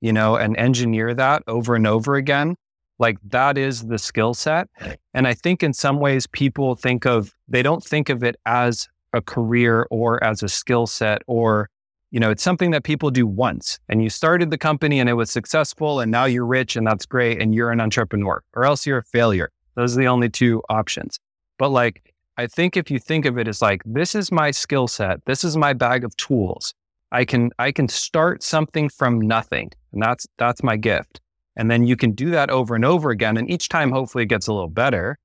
you 0.00 0.12
know, 0.12 0.36
and 0.36 0.56
engineer 0.56 1.14
that 1.14 1.42
over 1.46 1.74
and 1.74 1.86
over 1.86 2.16
again, 2.16 2.56
like 2.98 3.18
that 3.24 3.56
is 3.56 3.86
the 3.86 3.98
skill 3.98 4.34
set. 4.34 4.68
And 5.14 5.26
I 5.26 5.34
think 5.34 5.62
in 5.62 5.72
some 5.72 6.00
ways 6.00 6.26
people 6.26 6.74
think 6.74 7.06
of, 7.06 7.34
they 7.48 7.62
don't 7.62 7.82
think 7.82 8.08
of 8.08 8.22
it 8.22 8.36
as 8.46 8.88
a 9.12 9.22
career 9.22 9.86
or 9.90 10.22
as 10.22 10.42
a 10.42 10.48
skill 10.48 10.86
set 10.86 11.22
or, 11.26 11.68
you 12.10 12.20
know, 12.20 12.30
it's 12.30 12.42
something 12.42 12.72
that 12.72 12.84
people 12.84 13.10
do 13.10 13.26
once 13.26 13.78
and 13.88 14.02
you 14.02 14.10
started 14.10 14.50
the 14.50 14.58
company 14.58 15.00
and 15.00 15.08
it 15.08 15.14
was 15.14 15.30
successful 15.30 16.00
and 16.00 16.10
now 16.10 16.24
you're 16.24 16.46
rich 16.46 16.76
and 16.76 16.86
that's 16.86 17.06
great 17.06 17.40
and 17.40 17.54
you're 17.54 17.70
an 17.70 17.80
entrepreneur 17.80 18.42
or 18.54 18.64
else 18.64 18.86
you're 18.86 18.98
a 18.98 19.04
failure. 19.04 19.50
Those 19.76 19.96
are 19.96 20.00
the 20.00 20.08
only 20.08 20.28
two 20.28 20.62
options. 20.68 21.18
But 21.58 21.70
like, 21.70 22.09
I 22.40 22.46
think 22.46 22.74
if 22.74 22.90
you 22.90 22.98
think 22.98 23.26
of 23.26 23.36
it 23.36 23.46
as 23.46 23.60
like, 23.60 23.82
this 23.84 24.14
is 24.14 24.32
my 24.32 24.50
skill 24.50 24.88
set, 24.88 25.22
this 25.26 25.44
is 25.44 25.58
my 25.58 25.74
bag 25.74 26.04
of 26.04 26.16
tools. 26.16 26.72
I 27.12 27.26
can 27.26 27.50
I 27.58 27.70
can 27.70 27.86
start 27.86 28.42
something 28.42 28.88
from 28.88 29.20
nothing. 29.20 29.72
And 29.92 30.02
that's 30.02 30.26
that's 30.38 30.62
my 30.62 30.78
gift. 30.78 31.20
And 31.56 31.70
then 31.70 31.86
you 31.86 31.96
can 31.96 32.12
do 32.12 32.30
that 32.30 32.48
over 32.48 32.74
and 32.74 32.84
over 32.84 33.10
again. 33.10 33.36
And 33.36 33.50
each 33.50 33.68
time 33.68 33.92
hopefully 33.92 34.24
it 34.24 34.28
gets 34.28 34.46
a 34.46 34.54
little 34.54 34.70
better. 34.70 35.18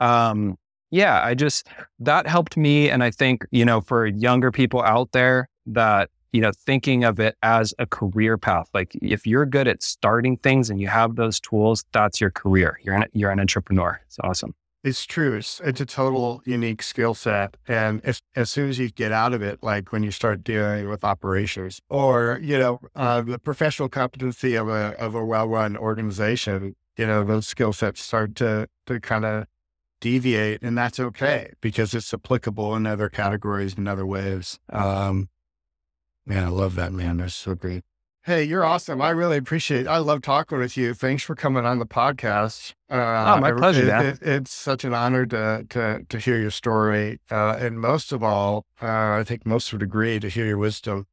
Um, 0.00 0.56
yeah, 0.92 1.20
I 1.24 1.34
just 1.34 1.66
that 1.98 2.28
helped 2.28 2.56
me. 2.56 2.88
And 2.88 3.02
I 3.02 3.10
think, 3.10 3.44
you 3.50 3.64
know, 3.64 3.80
for 3.80 4.06
younger 4.06 4.52
people 4.52 4.80
out 4.82 5.10
there 5.10 5.48
that, 5.66 6.08
you 6.30 6.40
know, 6.40 6.52
thinking 6.54 7.02
of 7.02 7.18
it 7.18 7.36
as 7.42 7.74
a 7.80 7.86
career 7.86 8.38
path. 8.38 8.68
Like 8.74 8.92
if 9.02 9.26
you're 9.26 9.46
good 9.46 9.66
at 9.66 9.82
starting 9.82 10.36
things 10.36 10.70
and 10.70 10.80
you 10.80 10.86
have 10.86 11.16
those 11.16 11.40
tools, 11.40 11.84
that's 11.90 12.20
your 12.20 12.30
career. 12.30 12.78
You're 12.84 12.94
an 12.94 13.06
you're 13.12 13.32
an 13.32 13.40
entrepreneur. 13.40 14.00
It's 14.06 14.20
awesome. 14.22 14.54
It's 14.82 15.04
true. 15.04 15.36
It's, 15.36 15.60
it's 15.60 15.80
a 15.80 15.86
total 15.86 16.40
unique 16.46 16.82
skill 16.82 17.12
set. 17.12 17.56
And 17.68 18.02
as, 18.04 18.22
as 18.34 18.50
soon 18.50 18.70
as 18.70 18.78
you 18.78 18.90
get 18.90 19.12
out 19.12 19.34
of 19.34 19.42
it, 19.42 19.62
like 19.62 19.92
when 19.92 20.02
you 20.02 20.10
start 20.10 20.42
dealing 20.42 20.88
with 20.88 21.04
operations 21.04 21.80
or, 21.90 22.38
you 22.42 22.58
know, 22.58 22.80
uh, 22.96 23.20
the 23.20 23.38
professional 23.38 23.90
competency 23.90 24.54
of 24.54 24.68
a, 24.68 24.98
of 24.98 25.14
a 25.14 25.24
well-run 25.24 25.76
organization, 25.76 26.76
you 26.96 27.06
know, 27.06 27.24
those 27.24 27.46
skill 27.46 27.74
sets 27.74 28.00
start 28.00 28.34
to, 28.36 28.68
to 28.86 29.00
kind 29.00 29.26
of 29.26 29.46
deviate 30.00 30.62
and 30.62 30.78
that's 30.78 30.98
okay 30.98 31.52
because 31.60 31.92
it's 31.94 32.14
applicable 32.14 32.74
in 32.74 32.86
other 32.86 33.10
categories 33.10 33.74
and 33.76 33.86
other 33.86 34.06
ways. 34.06 34.58
Um, 34.70 35.28
man, 36.24 36.44
I 36.44 36.48
love 36.48 36.74
that, 36.76 36.90
man. 36.90 37.18
That's 37.18 37.34
so 37.34 37.54
great. 37.54 37.84
Hey, 38.24 38.44
you're 38.44 38.64
awesome. 38.64 39.00
I 39.00 39.10
really 39.10 39.38
appreciate 39.38 39.82
it. 39.82 39.86
I 39.86 39.96
love 39.96 40.20
talking 40.20 40.58
with 40.58 40.76
you. 40.76 40.92
Thanks 40.92 41.22
for 41.22 41.34
coming 41.34 41.64
on 41.64 41.78
the 41.78 41.86
podcast. 41.86 42.74
Uh, 42.90 43.34
oh, 43.36 43.40
my 43.40 43.50
pleasure. 43.50 43.88
It, 43.88 43.88
it, 43.88 44.18
it's 44.22 44.52
such 44.52 44.84
an 44.84 44.92
honor 44.92 45.24
to 45.26 45.64
to 45.70 46.04
to 46.06 46.18
hear 46.18 46.38
your 46.38 46.50
story, 46.50 47.18
uh, 47.30 47.56
and 47.58 47.80
most 47.80 48.12
of 48.12 48.22
all, 48.22 48.66
uh, 48.82 49.12
I 49.12 49.24
think 49.24 49.46
most 49.46 49.72
would 49.72 49.82
agree 49.82 50.20
to 50.20 50.28
hear 50.28 50.44
your 50.44 50.58
wisdom 50.58 51.06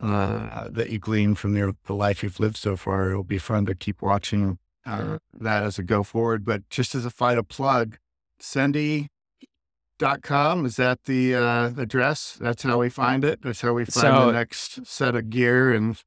uh, 0.00 0.68
that 0.70 0.90
you 0.90 1.00
glean 1.00 1.34
from 1.34 1.54
the, 1.54 1.74
the 1.86 1.94
life 1.94 2.22
you've 2.22 2.38
lived 2.38 2.58
so 2.58 2.76
far. 2.76 3.10
It'll 3.10 3.24
be 3.24 3.38
fun 3.38 3.66
to 3.66 3.74
keep 3.74 4.00
watching 4.00 4.58
uh, 4.84 5.18
that 5.34 5.64
as 5.64 5.80
a 5.80 5.82
go 5.82 6.04
forward. 6.04 6.44
But 6.44 6.70
just 6.70 6.94
as 6.94 7.04
a 7.04 7.10
final 7.10 7.42
plug, 7.42 7.98
Sendy 8.40 9.08
dot 9.98 10.22
com 10.22 10.64
is 10.64 10.76
that 10.76 11.04
the 11.06 11.34
uh, 11.34 11.72
address 11.76 12.38
that's 12.40 12.62
how 12.62 12.78
we 12.78 12.90
find 12.90 13.24
it 13.24 13.40
that's 13.42 13.62
how 13.62 13.72
we 13.72 13.84
find 13.84 14.14
so, 14.14 14.26
the 14.26 14.32
next 14.32 14.86
set 14.86 15.16
of 15.16 15.30
gear 15.30 15.72
and 15.72 16.00